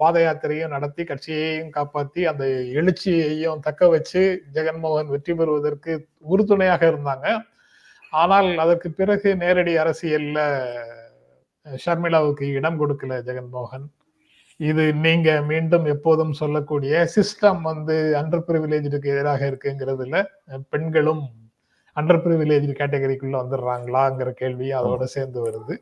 [0.00, 2.44] பாத யாத்திரையும் நடத்தி கட்சியையும் காப்பாத்தி அந்த
[2.80, 4.22] எழுச்சியையும் தக்க வச்சு
[4.56, 5.92] ஜெகன்மோகன் வெற்றி பெறுவதற்கு
[6.32, 7.26] உறுதுணையாக இருந்தாங்க.
[8.12, 10.38] ஆனால் அதற்கு பிறகு நேரடி அரசியல்ல
[11.84, 13.86] ஷர்மிளாவுக்கு இடம் கொடுக்கல ஜெகன்மோகன்.
[14.60, 20.24] இது நீங்க மீண்டும் எப்போதும் சொல்லக்கூடிய சிஸ்டம் வந்து அண்டர் பிரிவிலேஜுக்கு எதிராக இருக்குங்கிறதுல
[20.72, 21.22] பெண்களும்
[21.96, 25.76] அண்டர் பிரிவிலேஜ் கேட்டகரிக்குள்ள வந்துடுறாங்களாங்கிற கேள்வியும் அதோட சேர்ந்து வருது.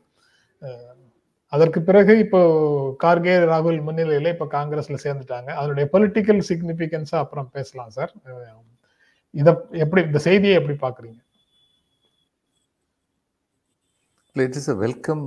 [1.53, 2.39] அதற்கு பிறகு இப்போ
[3.03, 5.49] கார்கே ராகுல் முன்னிலையில இப்ப காங்கிரஸ்ல சேர்ந்துட்டாங்க.
[5.59, 8.11] அதனுடைய பொலிட்டிக்கல் சிக்னிபிகன்ஸா அப்புறம் பேசலாம் சார்
[9.33, 9.49] இத
[9.83, 11.19] எப்படி இந்த செய்தியை எப்படி பாக்குறீங்க
[14.35, 15.23] it is a welcome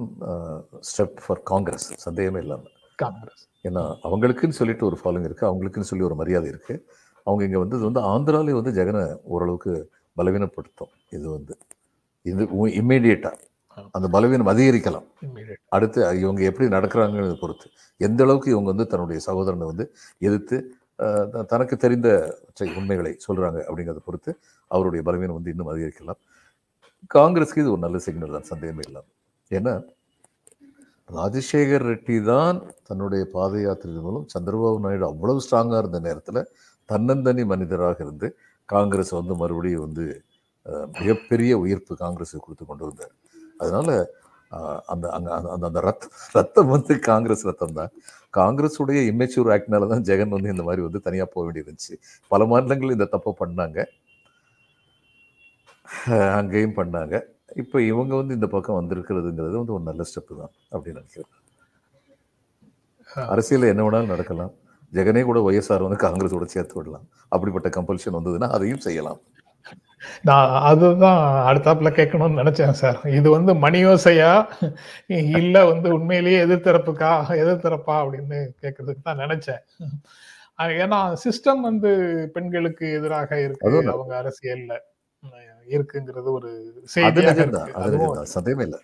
[0.91, 3.43] step for Congress சந்தேகமே இல்லாமல் காங்கிரஸ்.
[3.69, 6.83] ஏன்னா அவங்களுக்குன்னு சொல்லிட்டு ஒரு ஃபாலோயிங் இருக்குது அவங்களுக்குன்னு சொல்லி ஒரு மரியாதை இருக்குது
[7.27, 9.03] அவங்க இங்கே வந்தது வந்து ஆந்திராலே வந்து ஜெகனை
[9.35, 9.73] ஓரளவுக்கு
[10.17, 10.93] பலவீனப்படுத்தும்.
[11.17, 11.55] இது வந்து
[12.27, 12.43] இது
[12.81, 13.37] இம்மீடியட்டாக
[13.97, 15.07] அந்த பலவீனம் அதிகரிக்கலாம்.
[15.77, 17.67] அடுத்து இவங்க எப்படி நடக்கிறாங்கன்னு பொறுத்து
[18.01, 19.85] எந்த அளவுக்கு இவங்க வந்து தன்னுடைய சகோதரனை வந்து
[20.29, 20.59] எதிர்த்து
[21.53, 22.09] தனக்கு தெரிந்த
[22.81, 24.31] உண்மைகளை சொல்றாங்க அப்படிங்கிறத பொறுத்து
[24.71, 26.21] அவருடைய பலவீனம் வந்து இன்னும் அதிகரிக்கலாம்.
[27.17, 29.13] காங்கிரஸ்க்கு இது ஒரு நல்ல சிக்னல் தான் சந்தேகமே இல்லாமல்
[29.59, 29.73] ஏன்னா
[31.09, 32.59] ராஜசேகர் ரெட்டி தான்
[32.89, 36.41] தன்னுடைய பாத யாத்திரை மூலம் சந்திரபாபு நாயுடு அவ்வளவு ஸ்ட்ராங்காக இருந்த நேரத்தில்
[36.89, 38.29] தன்னந்தனி மனிதராக இருந்து
[38.69, 40.05] காங்கிரஸ் வந்து மறுபடியும் வந்து
[41.01, 43.13] மிகப்பெரிய உயிர்ப்பு காங்கிரஸுக்கு கொடுத்து கொண்டு வந்தார்.
[43.63, 44.07] அதனால்
[44.87, 47.91] அந்த அங்கே அந்த அந்த- அந்த ரத்த ரத்தம் வந்து காங்கிரஸ் ரத்தம் தான்.
[48.37, 51.97] காங்கிரஸுடைய இம்மெச்சூர் ஆக்ட்னால தான் ஜெகன் வந்து இந்த மாதிரி வந்து தனியாக போக வேண்டியது இருந்துச்சு.
[52.29, 53.87] பல மாநிலங்கள் இந்த தப்பை பண்ணாங்க.
[56.33, 57.23] அங்கேயும் பண்ணாங்க.
[57.57, 61.31] இப்போ இவங்க வந்து இந்த பக்கம் வந்திருக்கிறதுங்கிறது வந்து ஒரு நல்ல ஸ்டெப்பு தான் அப்படின்னு நினைக்கிறேன்.
[63.15, 64.53] அரசியலில் என்ன வேணாலும் நடக்கலாம்.
[64.93, 67.09] ஜெகனே கூட ஒய்எஸ்ஆர் வந்து காங்கிரஸோட சேர்த்து விடலாம்.
[67.29, 69.21] அப்படிப்பட்ட கம்பல்ஷன் வந்ததுன்னா அதையும் செய்யலாம்.
[70.29, 73.01] நான் அதுதான் அடுத்தாப்புல கேட்கணும்னு நினைச்சேன் சார்.
[73.19, 74.33] இது வந்து மணியோசையா?
[75.41, 77.13] இல்ல வந்து உண்மையிலேயே எதிர்த்தரப்புக்கா?
[77.43, 77.97] எதிர்த்தரப்பா?
[78.05, 79.63] அப்படின்னு கேட்கறதுக்கு தான் நினைச்சேன்.
[80.83, 81.91] ஏன்னா சிஸ்டம் வந்து
[82.35, 83.71] பெண்களுக்கு எதிராக இருக்கு.
[83.95, 84.73] அவங்க அரசியல்ல
[85.75, 86.51] இருக்குங்கிறது ஒரு
[88.35, 88.79] சந்தேகமே இல்லை.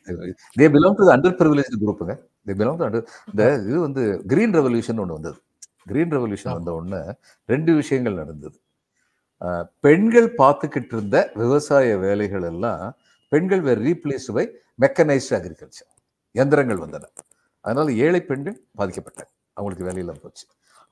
[0.59, 2.15] They belong to under privilege குரூப்புங்க
[2.49, 4.03] they belong to under இந்த இது வந்து
[4.33, 5.39] கிரீன் ரெவல்யூஷன் ஒன்று வந்தது.
[5.91, 7.03] கிரீன் ரெவல்யூஷன் வந்த உடனே
[7.53, 8.57] ரெண்டு விஷயங்கள் நடந்தது.
[9.87, 12.85] பெண்கள் பார்த்துக்கிட்டு இருந்த விவசாய வேலைகள் எல்லாம்
[13.33, 14.45] பெண்கள் வேறு ரீப்ளேஸ்டு பை
[14.85, 15.91] மெக்கனைஸ்டு அக்ரிகல்ச்சர்
[16.35, 17.11] எந்திரங்கள் வந்தன.
[17.65, 19.33] அதனால் ஏழை பெண்கள் பாதிக்கப்பட்டாங்க.
[19.57, 20.45] அவங்களுக்கு வேலையெல்லாம் போச்சு.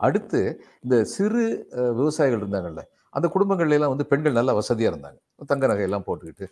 [0.07, 0.41] அடுத்து
[0.85, 1.45] இந்த சிறு
[1.99, 2.83] விவசாயிகள் இருந்தாங்கல்ல
[3.17, 5.19] அந்த குடும்பங்கள்லாம் வந்து பெண்கள் நல்லா வசதியாக இருந்தாங்க.
[5.53, 6.47] தங்க நகையெல்லாம் போட்டுக்கிட்டு.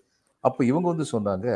[0.45, 1.49] அப்போ இவங்க வந்து சொன்னாங்க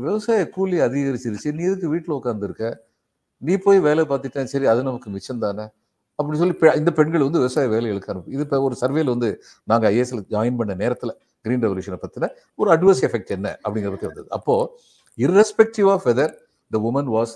[0.00, 1.50] விவசாய கூலி அதிகரிச்சிருச்சு.
[1.58, 2.64] நீ எதுக்கு வீட்டில் உட்காந்துருக்க
[3.42, 4.50] நீ போய் வேலை பார்த்துட்டேன்.
[4.52, 5.64] சரி அது நமக்கு மிச்சம் தானே.
[6.20, 9.30] அப்படின்னு சொல்லி இந்த பெண்கள் வந்து விவசாய வேலைகளுக்கு அனுப்பி இது இப்போ ஒரு சர்வேல வந்து
[9.64, 14.66] நாங்கள் ஐஏஎஸ்ல ஜாயின் பண்ண நேரத்தில் கிரீன் ரெவல்யூஷனை பற்றின ஒரு அட்வர்ஸ் எஃபெக்ட் என்ன அப்படிங்கிறது பற்றி அப்போது
[15.18, 16.34] அப்போ of whether
[16.70, 17.34] the woman was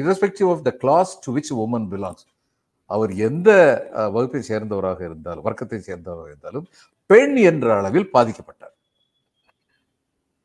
[0.00, 2.24] irrespective of the class to which woman belongs
[2.90, 3.50] அவர் எந்த
[3.98, 6.66] uh, வகுப்பை சேர்ந்தவராக இருந்தாலும் வர்க்கத்தை சேர்ந்தவராக இருந்தாலும்
[7.10, 8.74] பெண் என்ற அளவில் பாதிக்கப்பட்டார்.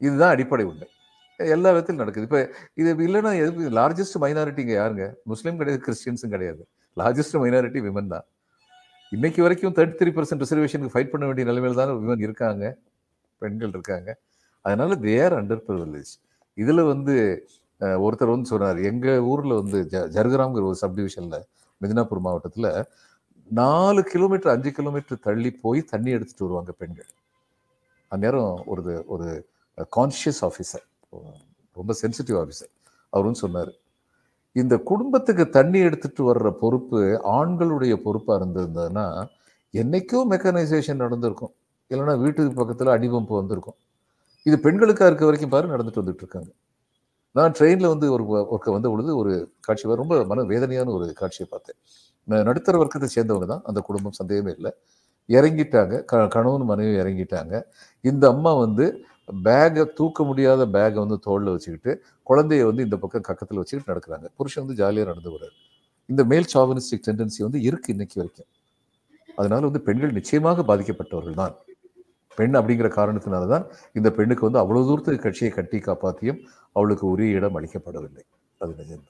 [0.01, 0.87] இதுதான் அடிப்படை உண்மை.
[1.39, 2.27] எல்லா விதத்திலும் நடக்குது.
[2.27, 2.39] இப்போ
[2.81, 5.05] இது இல்லைன்னா எது லார்ஜஸ்ட் மைனாரிட்டிங்க யாருங்க?
[5.31, 6.63] முஸ்லீம் கிடையாது கிறிஸ்டியன்ஸும் கிடையாது.
[6.99, 8.25] லார்ஜஸ்ட் மைனாரிட்டி விமன் தான்.
[9.11, 12.63] இன்னைக்கு வரைக்கும் தேர்ட்டி த்ரீ பர்சன்ட் ரிசர்வேஷனுக்கு ஃபைட் பண்ண வேண்டிய நிலைமையில் தான் விமன் இருக்காங்க.
[13.41, 14.09] பெண்கள் இருக்காங்க.
[14.65, 16.13] அதனால தேர் அண்டர் ப்ரிவிலேஜ்
[16.57, 17.15] இதில் வந்து
[18.05, 21.43] ஒருத்தர் வந்து சொன்னார் எங்கள் ஊரில் வந்து ஜ ஜர்கராம்ங்கிற ஒரு சப்டிவிஷனில்
[21.81, 22.69] மிதினாப்பூர் மாவட்டத்தில்
[23.49, 27.09] நாலு கிலோமீட்டர் அஞ்சு கிலோமீட்டர் தள்ளி போய் தண்ணி எடுத்துகிட்டு வருவாங்க பெண்கள்.
[28.11, 29.27] அந்நேரம் ஒரு ஒரு
[29.97, 30.85] கான்ஷியஸ் ஆஃபீஸர்
[31.75, 32.71] ரொம்ப சென்சிட்டிவ் ஆஃபீஸர்
[33.13, 33.71] அவரும் சொன்னார்
[34.61, 36.99] இந்த குடும்பத்துக்கு தண்ணி எடுத்துட்டு வர்ற பொறுப்பு
[37.37, 39.05] ஆண்களுடைய பொறுப்பாக இருந்திருந்ததுன்னா
[39.73, 41.53] என்னைக்கோ மெக்கனைசேஷன் நடந்திருக்கும்.
[41.91, 43.77] இல்லைன்னா வீட்டுக்கு பக்கத்தில் அடிபம்பு வந்திருக்கும்.
[44.45, 46.49] இது பெண்களுக்காக இருக்க வரைக்கும் பாரு நடந்துட்டு வந்துட்டு இருக்காங்க.
[47.35, 51.77] நான் ட்ரெயினில் வந்து ஒரு ஒர்க்கை வந்த பொழுது ஒரு காட்சி ரொம்ப மன வேதனையான ஒரு காட்சியை பார்த்தேன்.
[52.27, 53.63] நான் நடுத்தர வர்க்கத்தை சேர்ந்தவங்க தான்.
[53.63, 54.71] அந்த குடும்பம் சந்தேகமே இல்லை.
[55.29, 55.93] இறங்கிட்டாங்க.
[56.05, 57.53] க கணவன் மனைவி இறங்கிட்டாங்க.
[58.01, 58.85] இந்த அம்மா வந்து
[59.29, 61.91] பேகை தூக்க முடியாத பேகை வந்து தோளில் வச்சுக்கிட்டு
[62.29, 64.27] குழந்தைய வந்து இந்த பக்கம் கக்கத்தில் வச்சுக்கிட்டு நடக்கிறாங்க.
[64.37, 65.55] புருஷன் வந்து ஜாலியாக நடந்து வர்றாரு
[66.09, 68.49] இந்த மேல் சாவனிஸ்டிக் டெண்டன்சி வந்து இருக்கு இன்னைக்கு வரைக்கும்.
[69.39, 71.55] அதனால வந்து பெண்கள் நிச்சயமாக பாதிக்கப்பட்டவர்கள் தான்.
[72.37, 73.65] பெண் அப்படிங்கிற காரணத்தினால தான்
[73.97, 76.39] இந்த பெண்ணுக்கு வந்து அவ்வளோ தூரத்துக்கு கட்சியை கட்டி காப்பாற்றியும்
[76.75, 78.23] அவளுக்கு உரிய இடம் அளிக்கப்படவில்லை.
[78.61, 79.05] அது நிஜம்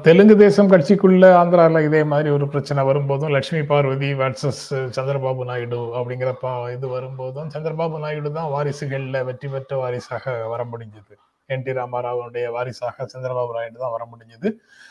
[0.00, 6.34] தெலுங்கு தேசம் கட்சிக்குள்ள ஆந்திராவில் இதே மாதிரி ஒரு பிரச்சனை வரும்போதும் லட்சுமி பார்வதி வேர்சஸ் சந்திரபாபு நாயுடு அப்படிங்கிற
[6.42, 11.14] பா- இது வரும்போதும் சந்திரபாபு நாயுடு தான் வாரிசுகளில் வெற்றி பெற்ற வாரிசாக வர முடிஞ்சது.
[11.46, 14.50] என் டி ராமாராவனுடைய வாரிசாக சந்திரபாபு நாயுடு தான் வர முடிஞ்சது.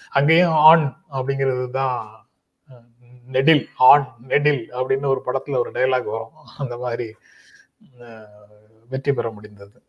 [0.10, 2.26] அங்கேயும் ஆண் அப்படிங்கிறது தான்
[3.28, 6.36] நெடில் ஆண் நெடில் அப்படின்னு ஒரு படத்துல ஒரு டைலாக் வரும்.
[6.58, 7.16] அந்த மாதிரி
[8.90, 9.82] வெற்றி பெற முடிந்தது.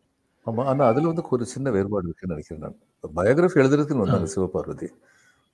[0.47, 0.61] ஆமா.
[0.71, 2.77] ஆனா அதுல வந்து ஒரு சின்ன வேறுபாடு இருக்குன்னு நினைக்கிறேன் நான்.
[3.19, 4.87] பயோகிராஃபி எழுதுறதுக்குன்னு வந்தாங்க சிவபார்வதி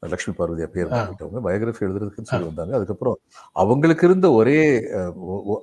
[0.04, 2.73] லக்ஷ்மி பார்வதி பேர் மாறிட்டவங்க பயோகிராஃபி எழுதுறதுக்குன்னு சொல்லி வந்தாங்க.
[2.78, 3.17] அதுக்கப்புறம்
[3.56, 4.60] அவங்களுக்கு இருந்த ஒரே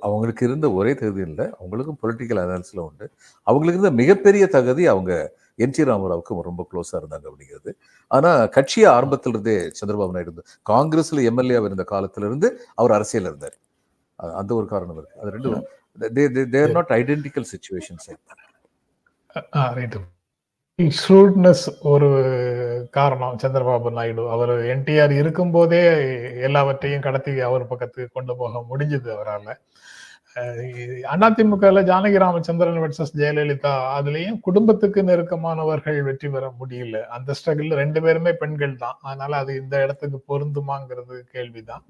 [0.07, 1.45] அவங்களுக்கு இருந்த ஒரே தகுதி இல்லை.
[1.61, 3.05] அவங்களுக்கும் பொலிட்டிக்கல் அனாலிசிஸ்ல உண்டு.
[3.47, 5.11] அவங்களுக்கு இருந்த மிகப்பெரிய தகுதி அவங்க
[5.59, 7.71] என் டி ராமராவுக்கு ரொம்ப க்ளோஸா இருந்தாங்க அப்படிங்கிறது.
[8.11, 13.57] ஆனா கட்சியை ஆரம்பத்துல இருந்தே சந்திரபாபு நாயுடு இருந்து காங்கிரஸ்ல எம்எல்ஏ இருந்த காலத்துல இருந்து அவர் அரசியல் இருந்தார்.
[14.41, 15.19] அந்த ஒரு காரணம் இருக்கு.
[15.21, 18.09] அது ரெண்டு they're not identical situations
[19.77, 19.99] right
[20.99, 22.09] shrewdness ஒரு
[22.97, 24.23] காரணம் சந்திரபாபு நாயுடு.
[24.33, 25.79] அவர் என்டிஆர் இருக்கும்போதே
[26.47, 29.55] எல்லாவற்றையும் கடத்தி அவர் பக்கத்துக்கு கொண்டு போக முடிஞ்சது அவரால்.
[31.25, 37.01] அதிமுகல ஜானகி ராமச்சந்திரன் வெர்சஸ் ஜெயலலிதா அதுலயும் குடும்பத்துக்கு நெருக்கமானவர்கள் வெற்றி பெற முடியல.
[37.15, 38.97] அந்த ஸ்ட்ரகிள் ரெண்டு பேருமே பெண்கள் தான்.
[39.01, 41.85] அதனால அது இந்த இடத்துக்கு பொருந்துமாங்கிறது கேள்விதான்.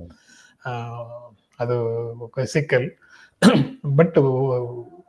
[1.64, 1.76] அது
[2.56, 2.88] சிக்கல்.
[4.00, 4.18] பட்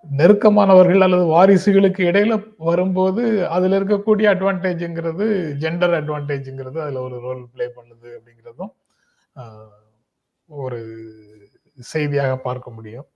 [0.08, 5.24] நெருக்கமானவர்கள் அல்லது வாரிசுகளுக்கு இடையில வரும்போது அதுல இருக்கக்கூடிய அட்வான்டேஜ்ங்கிறது
[5.58, 8.72] ஜெண்டர் அட்வான்டேஜ்ங்கிறது அதுல ஒரு ரோல் ப்ளே பண்ணுது அப்படிங்கிறதும்
[10.48, 10.78] ஒரு
[11.78, 13.06] செய்தியாக பார்க்க முடியும்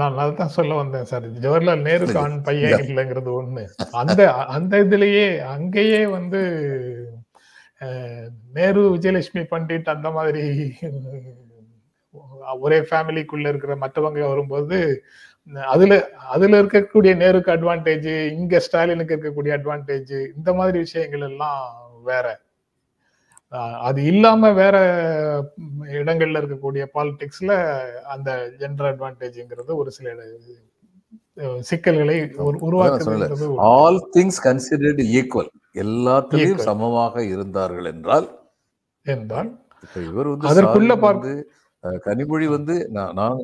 [0.00, 2.78] நான் அதான் சொல்ல வந்தேன் சார் ஜவஹர்லால் நேருக்கு ஆண் பையன் இல்ல.
[2.90, 3.64] இல்லைங்கிறது ஒண்ணு
[4.00, 4.20] அந்த
[4.54, 6.40] அந்த இதுலயே அங்கேயே வந்து
[8.56, 10.44] நேரு விஜயலட்சுமி பண்டிட் அந்த மாதிரி
[12.62, 14.78] ஒரே ஃபேமிலிக்குள்ள இருக்கிற மற்றவங்க வரும்போது
[15.68, 15.92] அதுல
[16.30, 21.60] அதுல இருக்கக்கூடிய நேருக்கு அட்வான்டேஜ் இங்க ஸ்டாலினுக்கு இருக்கக்கூடிய அட்வான்டேஜ் இந்த மாதிரி விஷயங்கள் எல்லாம்
[22.06, 22.26] வேற
[23.80, 24.76] அது இல்லாம வேற
[25.94, 27.52] இடங்கள்ல இருக்கக்கூடிய பாலிடிக்ஸ்ல
[28.08, 30.08] அந்த ஜெண்டர் அட்வான்டேஜ்ங்கிறது ஒரு சில
[31.62, 36.64] சிக்கல்களை உரு- உருவாக்குதுங்கிறது ஒரு- ஆல் திங்ஸ் கன்சிடர்டு ஈக்குவல் எல்லாத்திலையும் Equal.
[36.64, 38.26] சமமாக இருந்தார்கள் என்றால்
[39.06, 39.50] என்றால்
[40.04, 40.94] இவர் வந்து அதற்குள்ள
[41.84, 43.38] அஹ், கனிமொழி வந்து நான் நான்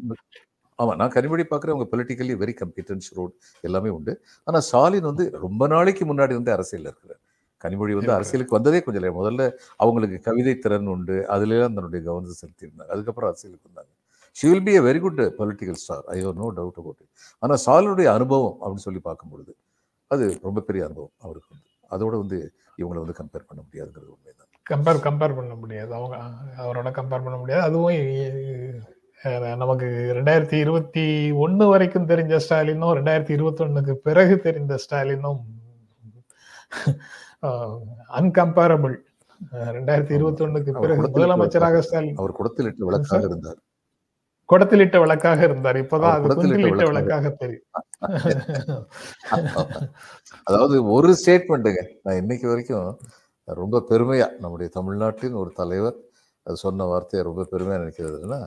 [0.78, 3.32] ஆமா நான் கனிமொழி பார்க்குறேன் அவங்க பொலிட்டிக்கலி வெரி கம்பிட்டன்ஸ் ரோட்
[3.64, 4.12] எல்லாமே உண்டு.
[4.46, 7.20] ஆனா ஸ்டாலின் வந்து ரொம்ப நாளைக்கு முன்னாடி வந்து அரசியல் இருக்கிறார்.
[7.64, 8.12] கனிமொழி வந்து.
[8.12, 12.86] அரசியலுக்கு வந்ததே கொஞ்சம் லே- முதல்ல அவங்களுக்கு கவிதை திறன் உண்டு அதுல தன்னுடைய கவனத்தை செலுத்தியிருந்தாங்க.
[12.86, 13.96] அதுக்கப்புறம் அரசியலுக்கு வந்தாங்க.
[14.32, 17.54] She will be a very good political star I have no doubt about it ஆனா
[17.66, 19.56] ஸ்டாலினுடைய அனுபவம் அப்படின்னு சொல்லி பார்க்கும் பொழுது
[20.06, 21.66] அது ரொம்ப பெரிய அனுபவம் அவருக்கு வந்து.
[21.90, 24.46] அதோட வந்து இவங்களை வந்து கம்பேர் பண்ண முடியாதுங்கிறது உண்மைதான்.
[24.70, 25.94] கம்பேர் கம்பேர் பண்ண முடியாது.
[25.94, 26.16] அவங்க
[26.58, 27.62] அவரோட கம்பேர் பண்ண முடியாது.
[27.62, 35.40] அதுவும் நமக்கு ரெண்டாயிரத்தி இருபத்தி ஒண்ணு வரைக்கும் தெரிஞ்ச ஸ்டாலினும் ரெண்டாயிரத்தி இருபத்தி ஒண்ணுக்கு பிறகு தெரிந்த ஸ்டாலினும்
[38.12, 38.96] அன்கம்பேரபிள்
[39.54, 42.16] ரெண்டாயிரத்தி இருபத்தி ஒண்ணுக்கு பிறகு முதலமைச்சராக ஸ்டாலின்.
[42.16, 43.58] அவர் குடத்திலிட்டு விளக்காக இருந்தார்.
[44.48, 45.76] குடத்திலிட்ட விளக்காக இருந்தார்.
[45.76, 47.28] இப்பதான் அது குடத்திலிட்ட விளக்காக.
[47.28, 47.64] தெரியும்.
[50.42, 52.98] அதாவது ஒரு ஸ்டேட்மெண்ட்டுங்க நான் இன்னைக்கு வரைக்கும்
[53.44, 55.96] ரொம்ப பெருமையா நம்முடைய தமிழ்நாட்டின் ஒரு தலைவர்
[56.42, 58.38] அது சொன்ன வார்த்தையை ரொம்ப பெருமையா நினைக்கிறதுன்னா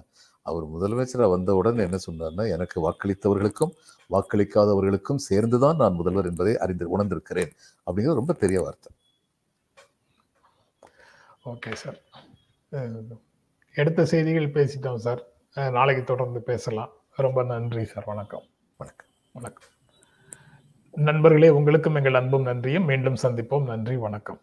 [0.43, 3.71] அவர் முதலமைச்சரா வந்தவுடன் என்ன சொன்னார்னா எனக்கு வாக்களித்தவர்களுக்கும்
[4.09, 7.51] வாக்களிக்காதவர்களுக்கும் சேர்ந்துதான் நான் முதல்வர் என்பதை அறிந்து உணர்ந்திருக்கிறேன்.
[7.85, 8.95] அப்படிங்கிறது ரொம்ப பெரிய வார்த்தை.
[11.45, 12.01] Okay sir.
[13.73, 15.25] எடுத்த செய்திகள் பேசிட்டோம் சார்.
[15.53, 16.89] நாளைக்கு தொடர்ந்து பேசலாம்.
[17.15, 18.03] ரொம்ப நன்றி சார்.
[18.05, 18.43] வணக்கம்.
[18.77, 19.07] வணக்கம்.
[19.31, 19.69] வணக்கம்.
[20.91, 22.85] நண்பர்களே உங்களுக்கும் எங்கள் அன்பும் நன்றியும்.
[22.85, 23.63] மீண்டும் சந்திப்போம்.
[23.63, 24.41] நன்றி வணக்கம்.